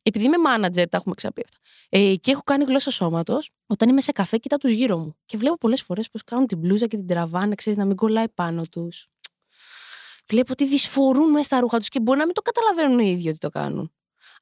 επειδή 0.08 0.24
είμαι 0.24 0.36
manager, 0.46 0.88
τα 0.88 0.96
έχουμε 0.96 1.14
ξαναπεί 1.14 1.44
αυτά. 1.44 1.58
Ε, 1.88 2.14
και 2.14 2.30
έχω 2.30 2.42
κάνει 2.42 2.64
γλώσσα 2.64 2.90
σώματος. 2.90 3.50
Όταν 3.66 3.88
είμαι 3.88 4.00
σε 4.00 4.12
καφέ, 4.12 4.36
κοιτάω 4.36 4.58
τους 4.58 4.70
γύρω 4.70 4.98
μου. 4.98 5.16
Και 5.26 5.36
βλέπω 5.36 5.56
πολλές 5.56 5.82
φορές 5.82 6.10
πώ 6.10 6.18
κάνουν 6.24 6.46
την 6.46 6.58
μπλούζα 6.58 6.86
και 6.86 6.96
την 6.96 7.06
τραβάνε, 7.06 7.54
ξέρεις, 7.54 7.78
να 7.78 7.84
μην 7.84 7.96
κολλάει 7.96 8.28
πάνω 8.28 8.62
τους. 8.70 9.08
Βλέπω 10.28 10.52
ότι 10.52 10.66
δυσφορούν 10.66 11.30
μέσα 11.30 11.44
στα 11.44 11.60
ρούχα 11.60 11.78
τους 11.78 11.88
και 11.88 12.00
μπορεί 12.00 12.18
να 12.18 12.24
μην 12.24 12.34
το 12.34 12.42
καταλαβαίνουν 12.42 12.98
οι 12.98 13.10
ίδιοι 13.10 13.28
ότι 13.28 13.38
το 13.38 13.48
κάνουν. 13.48 13.92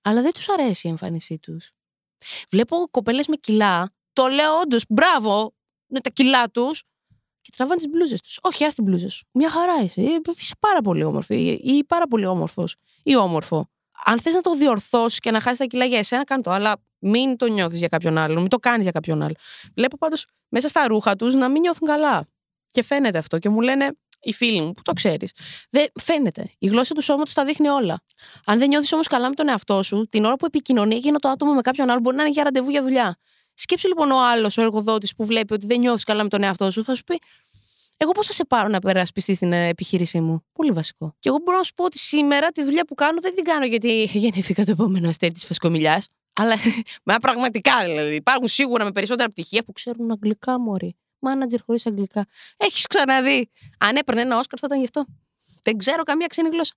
Αλλά 0.02 0.22
δεν 0.22 0.32
τους 0.32 0.48
αρέσει 0.48 0.86
η 0.86 0.90
εμφάνισή 0.90 1.38
τους. 1.38 1.70
Βλέπω 2.50 2.76
κοπέλες 2.90 3.26
με 3.26 3.36
κιλά. 3.36 3.90
Το 4.12 4.26
λέω 4.26 4.58
όντως, 4.58 4.84
μπράβο, 4.88 5.54
με 5.86 6.00
τα 6.00 6.10
κιλά 6.10 6.50
τους. 6.50 6.82
Και 7.40 7.50
τραβάνε 7.56 7.76
τις 7.76 7.88
μπλούζες 7.88 8.20
τους. 8.20 8.38
Όχι, 8.42 8.64
ας 8.64 8.74
την 8.74 8.84
μπλούζα 8.84 9.08
σου. 9.08 9.26
Μια 9.32 9.50
χαρά 9.50 9.82
είσαι. 9.82 10.00
Ε, 10.00 10.20
είσαι 10.36 10.54
πάρα 10.60 10.80
πολύ 10.80 11.04
όμορφη 11.04 11.60
ή 11.62 11.84
πάρα 11.84 12.06
πολύ 12.06 12.26
όμορφος 12.26 12.76
ή 13.02 13.16
όμορφο 13.16 13.70
αν 14.04 14.20
θες 14.20 14.34
να 14.34 14.40
το 14.40 14.54
διορθώσεις 14.54 15.18
και 15.18 15.30
να 15.30 15.40
χάσεις 15.40 15.58
τα 15.58 15.64
κιλά 15.64 15.84
για 15.84 15.98
εσένα, 15.98 16.24
κάνε 16.24 16.42
το. 16.42 16.50
Αλλά 16.50 16.76
μην 16.98 17.36
το 17.36 17.46
νιώθεις 17.46 17.78
για 17.78 17.88
κάποιον 17.88 18.18
άλλο, 18.18 18.40
μην 18.40 18.48
το 18.48 18.58
κάνεις 18.58 18.82
για 18.82 18.92
κάποιον 18.92 19.22
άλλο. 19.22 19.34
Βλέπω 19.74 19.96
πάντως 19.98 20.26
μέσα 20.48 20.68
στα 20.68 20.86
ρούχα 20.86 21.16
τους 21.16 21.34
να 21.34 21.48
μην 21.48 21.60
νιώθουν 21.60 21.88
καλά. 21.88 22.26
Και 22.70 22.82
φαίνεται 22.82 23.18
αυτό. 23.18 23.38
Και 23.38 23.48
μου 23.48 23.60
λένε 23.60 23.90
οι 24.20 24.32
φίλοι 24.32 24.60
μου, 24.60 24.72
που 24.72 24.82
το 24.82 24.92
ξέρεις. 24.92 25.32
Φαίνεται. 26.02 26.50
Η 26.58 26.66
γλώσσα 26.66 26.94
του 26.94 27.02
σώματος 27.02 27.34
τα 27.34 27.44
δείχνει 27.44 27.68
όλα. 27.68 28.00
Αν 28.44 28.58
δεν 28.58 28.68
νιώθεις 28.68 28.92
όμως 28.92 29.06
καλά 29.06 29.28
με 29.28 29.34
τον 29.34 29.48
εαυτό 29.48 29.82
σου, 29.82 30.06
την 30.10 30.24
ώρα 30.24 30.36
που 30.36 30.46
επικοινωνεί 30.46 30.94
εκείνο 30.94 31.18
το 31.18 31.28
άτομο 31.28 31.52
με 31.52 31.60
κάποιον 31.60 31.90
άλλο, 31.90 32.00
μπορεί 32.00 32.16
να 32.16 32.22
είναι 32.22 32.32
για 32.32 32.42
ραντεβού 32.42 32.70
για 32.70 32.82
δουλειά. 32.82 33.16
Σκέψου 33.54 33.88
λοιπόν 33.88 34.10
ο 34.10 34.26
άλλος, 34.26 34.58
ο 34.58 34.62
εργοδότης 34.62 35.14
που 35.14 35.24
βλέπει 35.24 35.52
ότι 35.52 35.66
δεν 35.66 35.78
νιώθεις 35.78 36.04
καλά 36.04 36.22
με 36.22 36.28
τον 36.28 36.42
εαυτό 36.42 36.70
σου, 36.70 36.84
θα 36.84 36.94
σου 36.94 37.04
πει 37.04 37.18
εγώ 37.96 38.10
πώς 38.12 38.26
θα 38.26 38.32
σε 38.32 38.44
πάρω 38.44 38.68
να 38.68 38.78
περασπιστείς 38.78 39.36
στην 39.36 39.52
ε, 39.52 39.68
επιχείρησή 39.68 40.20
μου; 40.20 40.44
Πολύ 40.52 40.70
βασικό. 40.70 41.14
Και 41.18 41.28
εγώ 41.28 41.38
μπορώ 41.44 41.56
να 41.56 41.62
σου 41.62 41.74
πω 41.74 41.84
ότι 41.84 41.98
σήμερα 41.98 42.48
τη 42.48 42.64
δουλειά 42.64 42.84
που 42.84 42.94
κάνω 42.94 43.20
δεν 43.20 43.34
την 43.34 43.44
κάνω 43.44 43.64
γιατί 43.64 44.02
γεννήθηκα 44.12 44.64
το 44.64 44.70
επόμενο 44.70 45.08
αστέρι 45.08 45.32
της 45.32 45.44
φασκομιλιάς. 45.44 46.08
Αλλά 46.32 46.54
μα 47.04 47.16
πραγματικά 47.18 47.84
δηλαδή. 47.84 48.14
Υπάρχουν 48.14 48.48
σίγουρα 48.48 48.84
με 48.84 48.92
περισσότερα 48.92 49.28
πτυχία 49.28 49.62
που 49.64 49.72
ξέρουν 49.72 50.10
αγγλικά, 50.10 50.60
Μωρή. 50.60 50.96
Μάνατζερ 51.18 51.60
χωρίς 51.62 51.86
αγγλικά. 51.86 52.26
Έχεις 52.56 52.86
ξαναδεί. 52.86 53.50
Αν 53.78 53.96
έπαιρνε 53.96 54.20
ένα 54.20 54.38
Όσκαρ 54.38 54.58
θα 54.60 54.66
ήταν 54.66 54.78
γι' 54.78 54.84
αυτό. 54.84 55.06
Δεν 55.62 55.76
ξέρω 55.76 56.02
καμία 56.02 56.26
ξένη 56.26 56.48
γλώσσα. 56.48 56.74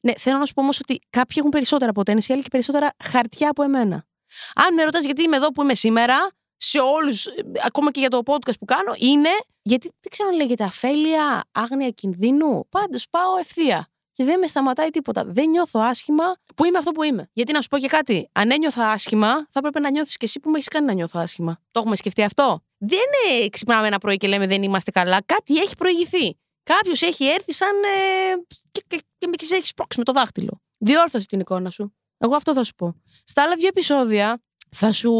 Ναι, 0.00 0.12
θέλω 0.16 0.38
να 0.38 0.44
σου 0.44 0.54
πω 0.54 0.60
όμως 0.60 0.80
ότι 0.80 0.98
κάποιοι 1.10 1.36
έχουν 1.38 1.50
περισσότερα 1.50 1.90
αποτένηση, 1.90 2.32
άλλοι 2.32 2.42
και 2.42 2.48
περισσότερα 2.50 2.94
χαρτιά 3.04 3.48
από 3.50 3.62
εμένα. 3.62 4.06
Αν 4.54 4.74
με 4.74 4.84
ρωτάς 4.84 5.04
γιατί 5.04 5.22
είμαι 5.22 5.36
εδώ 5.36 5.52
που 5.52 5.62
είμαι 5.62 5.74
σήμερα, 5.74 6.30
σε 6.56 6.78
όλους, 6.78 7.26
ακόμα 7.64 7.90
και 7.90 8.00
για 8.00 8.10
το 8.10 8.20
podcast 8.24 8.58
που 8.58 8.64
κάνω, 8.64 8.92
είναι 8.96 9.30
γιατί 9.62 9.90
δεν 10.00 10.10
ξέρω 10.10 10.28
αν 10.28 10.36
λέγεται 10.36 10.64
αφέλεια, 10.64 11.44
άγνοια 11.52 11.90
κινδύνου. 11.90 12.68
Πάντως 12.68 13.06
πάω 13.10 13.36
ευθεία. 13.38 13.88
Και 14.12 14.24
δεν 14.24 14.38
με 14.38 14.46
σταματάει 14.46 14.90
τίποτα. 14.90 15.24
Δεν 15.24 15.48
νιώθω 15.48 15.80
άσχημα 15.80 16.24
που 16.56 16.64
είμαι 16.64 16.78
αυτό 16.78 16.90
που 16.90 17.02
είμαι. 17.02 17.28
Γιατί 17.32 17.52
να 17.52 17.60
σου 17.60 17.68
πω 17.68 17.78
και 17.78 17.88
κάτι. 17.88 18.28
Αν 18.32 18.50
ένιωθα 18.50 18.90
άσχημα, 18.90 19.32
θα 19.34 19.58
έπρεπε 19.58 19.80
να 19.80 19.90
νιώθεις 19.90 20.16
και 20.16 20.24
εσύ 20.24 20.40
που 20.40 20.50
με 20.50 20.56
έχεις 20.56 20.68
κάνει 20.68 20.86
να 20.86 20.92
νιώθω 20.92 21.20
άσχημα. 21.20 21.60
Το 21.70 21.80
έχουμε 21.80 21.96
σκεφτεί 21.96 22.22
αυτό; 22.22 22.64
Δεν 22.78 22.98
είναι 22.98 23.48
ξυπνάμε 23.48 23.86
ένα 23.86 23.98
πρωί 23.98 24.16
και 24.16 24.26
λέμε 24.26 24.46
δεν 24.46 24.62
είμαστε 24.62 24.90
καλά. 24.90 25.18
Κάτι 25.26 25.56
έχει 25.56 25.74
προηγηθεί. 25.74 26.38
Κάποιος 26.62 27.02
έχει 27.02 27.26
έρθει 27.26 27.52
σαν. 27.52 27.82
Ε, 27.84 28.36
και, 28.70 28.84
και, 28.86 28.96
και 29.18 29.26
με 29.26 29.34
έχεις 29.38 29.68
σπρώξει 29.68 29.98
με 29.98 30.04
το 30.04 30.12
δάχτυλο. 30.12 30.60
Διόρθωσε 30.78 31.26
την 31.26 31.40
εικόνα 31.40 31.70
σου. 31.70 31.94
Εγώ 32.18 32.36
αυτό 32.36 32.52
θα 32.52 32.64
σου 32.64 32.74
πω. 32.74 32.94
Στα 33.24 33.42
άλλα 33.42 33.54
δύο 33.56 33.68
επεισόδια 33.68 34.42
θα 34.70 34.92
σου 34.92 35.10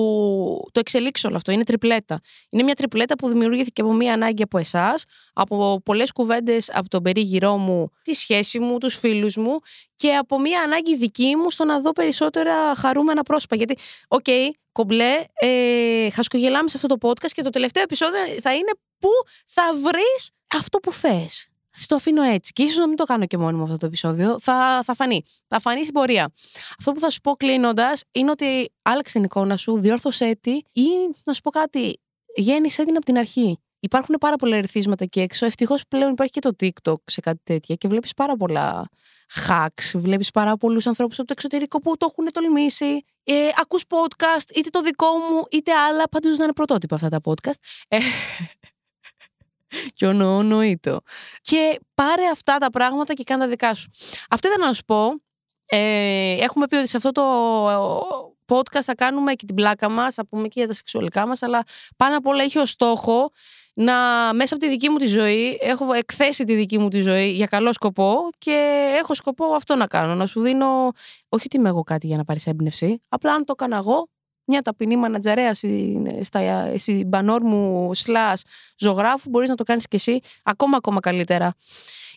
το 0.73 0.81
εξελίξω 0.81 1.29
όλο 1.29 1.37
αυτό. 1.37 1.53
Είναι 1.53 1.65
τριπλέτα. 1.65 2.21
Είναι 2.51 2.63
μια 2.63 2.75
τριπλέτα 2.75 3.17
που 3.17 3.29
δημιουργήθηκε 3.29 3.81
από 3.81 3.93
μια 3.93 4.13
ανάγκη 4.13 4.43
από 4.43 4.59
εσάς, 4.59 5.05
από 5.33 5.81
πολλές 5.85 6.13
κουβέντες 6.13 6.71
από 6.75 6.89
τον 6.89 7.03
περίγυρό 7.03 7.57
μου, 7.57 7.91
τη 8.03 8.15
σχέση 8.15 8.59
μου, 8.59 8.79
τους 8.79 8.97
φίλους 8.97 9.37
μου 9.37 9.59
και 9.97 10.15
από 10.15 10.41
μια 10.41 10.63
ανάγκη 10.63 10.97
δική 10.97 11.37
μου 11.37 11.51
στο 11.51 11.65
να 11.65 11.81
δω 11.81 11.93
περισσότερα 11.93 12.75
χαρούμενα 12.75 13.23
πρόσωπα. 13.23 13.57
Γιατί, 13.57 13.77
ok, 14.09 14.25
okay, 14.27 14.51
κομπλέ, 14.73 15.25
ε, 15.35 16.11
χασκογελάμε 16.11 16.69
σε 16.69 16.77
αυτό 16.77 16.97
το 16.97 17.09
podcast 17.09 17.31
και 17.31 17.43
το 17.43 17.51
τελευταίο 17.51 17.83
επεισόδιο 17.83 18.21
θα 18.43 18.55
είναι 18.55 18.71
που 18.99 19.09
θα 19.47 19.63
βρεις 19.75 20.31
αυτό 20.57 20.79
που 20.79 20.93
θες 20.93 21.49
το 21.87 21.95
αφήνω 21.95 22.23
έτσι. 22.23 22.53
Και 22.53 22.63
ίσως 22.63 22.77
να 22.77 22.87
μην 22.87 22.97
το 22.97 23.05
κάνω 23.05 23.27
και 23.27 23.39
μόνιμο 23.39 23.63
αυτό 23.63 23.77
το 23.77 23.87
επεισόδιο. 23.87 24.37
Θα, 24.41 24.83
θα 24.85 24.95
φανεί. 24.95 25.23
Θα 25.49 25.61
φανεί 25.61 25.81
στην 25.81 25.93
πορεία. 25.93 26.33
Αυτό 26.79 26.93
που 26.93 27.01
θα 27.01 27.11
σου 27.11 27.21
πω 27.21 27.33
κλείνοντας 27.33 28.03
είναι 28.13 28.31
ότι 28.31 28.73
άλλαξε 28.83 29.13
την 29.13 29.25
εικόνα 29.25 29.57
σου, 29.57 29.79
διόρθωσέ 29.79 30.39
τη 30.41 30.53
ή 30.73 30.89
να 31.25 31.33
σου 31.33 31.41
πω 31.41 31.51
κάτι, 31.51 32.01
γέννησέ 32.35 32.85
την 32.85 32.97
από 32.97 33.05
την 33.05 33.19
αρχή. 33.19 33.59
Υπάρχουν 33.81 34.17
πάρα 34.21 34.37
πολλά 34.37 34.57
ερεθίσματα 34.57 35.05
εκεί 35.05 35.21
έξω. 35.21 35.47
Ευτυχώς 35.47 35.83
πλέον 35.89 36.13
υπάρχει 36.13 36.33
και 36.33 36.41
το 36.41 36.51
TikTok 36.61 37.03
σε 37.05 37.21
κάτι 37.21 37.41
τέτοια 37.45 37.75
και 37.75 37.89
βλέπεις 37.89 38.15
πάρα 38.15 38.37
πολλά 38.37 38.89
hacks. 39.49 39.91
Βλέπεις 39.95 40.31
πάρα 40.31 40.57
πολλούς 40.57 40.87
ανθρώπους 40.87 41.19
από 41.19 41.27
το 41.27 41.35
εξωτερικό 41.37 41.81
που 41.81 41.97
το 41.97 42.07
έχουν 42.11 42.33
τολμήσει. 42.33 43.05
Ε, 43.25 43.49
ακούς 43.61 43.83
podcast, 43.89 44.51
είτε 44.55 44.71
το 44.71 44.81
δικό 44.81 45.07
μου, 45.07 45.45
είτε 45.51 45.73
άλλα. 45.73 46.09
Πάντω 46.09 46.29
να 46.29 46.45
είναι 46.45 46.53
πρωτότυπα 46.53 46.95
αυτά 46.95 47.09
τα 47.09 47.21
podcast. 47.25 47.59
Ε, 47.89 47.99
και 49.95 50.07
ονοονοείτο. 50.07 51.01
Και 51.41 51.79
πάρε 51.95 52.29
αυτά 52.33 52.59
τα 52.59 52.71
πράγματα 52.71 53.15
και 53.15 53.25
κάνε 53.25 53.43
τα 53.43 53.49
δικά 53.49 53.75
σου. 53.75 53.91
Αυτό 54.31 54.49
ήθελα 54.49 54.67
να 54.67 54.73
σου 54.73 54.85
πω. 54.85 55.11
Ε, 55.69 56.33
έχουμε 56.41 56.67
πει 56.67 56.77
ότι 56.77 56.89
σε 56.89 56.97
αυτό 56.97 57.13
το 57.13 57.23
podcast 58.47 58.83
θα 58.83 58.95
κάνουμε 58.95 59.35
και 59.35 59.47
την 59.47 59.55
πλάκα 59.55 59.89
μας, 59.89 60.15
θα 60.15 60.27
πούμε 60.27 60.49
και 60.49 60.55
για 60.59 60.67
τα 60.67 60.75
σεξουαλικά 60.75 61.27
μας, 61.27 61.43
αλλά 61.43 61.63
πάνω 61.97 62.17
απ' 62.17 62.27
όλα 62.27 62.43
έχει 62.43 62.59
ως 62.59 62.71
στόχο 62.71 63.31
να 63.75 63.95
μέσα 64.35 64.55
από 64.55 64.65
τη 64.65 64.71
δική 64.71 64.89
μου 64.89 64.97
τη 64.97 65.07
ζωή, 65.07 65.59
έχω 65.61 65.93
εκθέσει 65.93 66.45
τη 66.45 66.55
δική 66.55 66.79
μου 66.79 66.89
τη 66.89 67.01
ζωή 67.01 67.31
για 67.31 67.47
καλό 67.47 67.73
σκοπό 67.73 68.29
και 68.39 68.89
έχω 68.99 69.15
σκοπό 69.15 69.45
αυτό 69.45 69.75
να 69.75 69.87
κάνω. 69.87 70.15
Να 70.15 70.27
σου 70.27 70.41
δίνω, 70.41 70.91
όχι 71.29 71.45
ότι 71.47 71.57
είμαι 71.57 71.69
εγώ 71.69 71.83
κάτι 71.83 72.07
για 72.07 72.17
να 72.17 72.25
πάρεις 72.25 72.47
έμπνευση, 72.47 73.03
απλά 73.09 73.33
αν 73.33 73.45
το 73.45 73.55
έκανα 73.57 73.77
εγώ, 73.77 74.09
μια 74.47 74.63
ταπεινή 74.63 74.97
μανατζαρέα 74.97 75.55
στα 76.21 76.73
συμπανόρ 76.75 77.43
μου 77.43 77.95
σλάς 77.95 78.43
ζωγράφου, 78.79 79.31
μπορείς 79.31 79.49
να 79.49 79.55
το 79.55 79.65
κάνεις 79.65 79.89
και 79.89 79.97
εσύ 79.97 80.21
ακόμα 80.43 80.77
ακόμα 80.77 81.01
καλύτερα. 81.01 81.55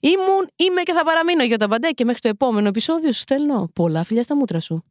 Ήμουν, 0.01 0.49
είμαι 0.55 0.81
και 0.81 0.93
θα 0.93 1.03
παραμείνω 1.03 1.43
για 1.43 1.57
τα 1.57 1.67
μπαντέ 1.67 1.89
και 1.89 2.05
μέχρι 2.05 2.21
το 2.21 2.27
επόμενο 2.27 2.67
επεισόδιο 2.67 3.11
σου 3.11 3.19
στέλνω 3.19 3.69
πολλά 3.73 4.03
φιλιά 4.03 4.23
στα 4.23 4.35
μούτρα 4.35 4.59
σου. 4.59 4.83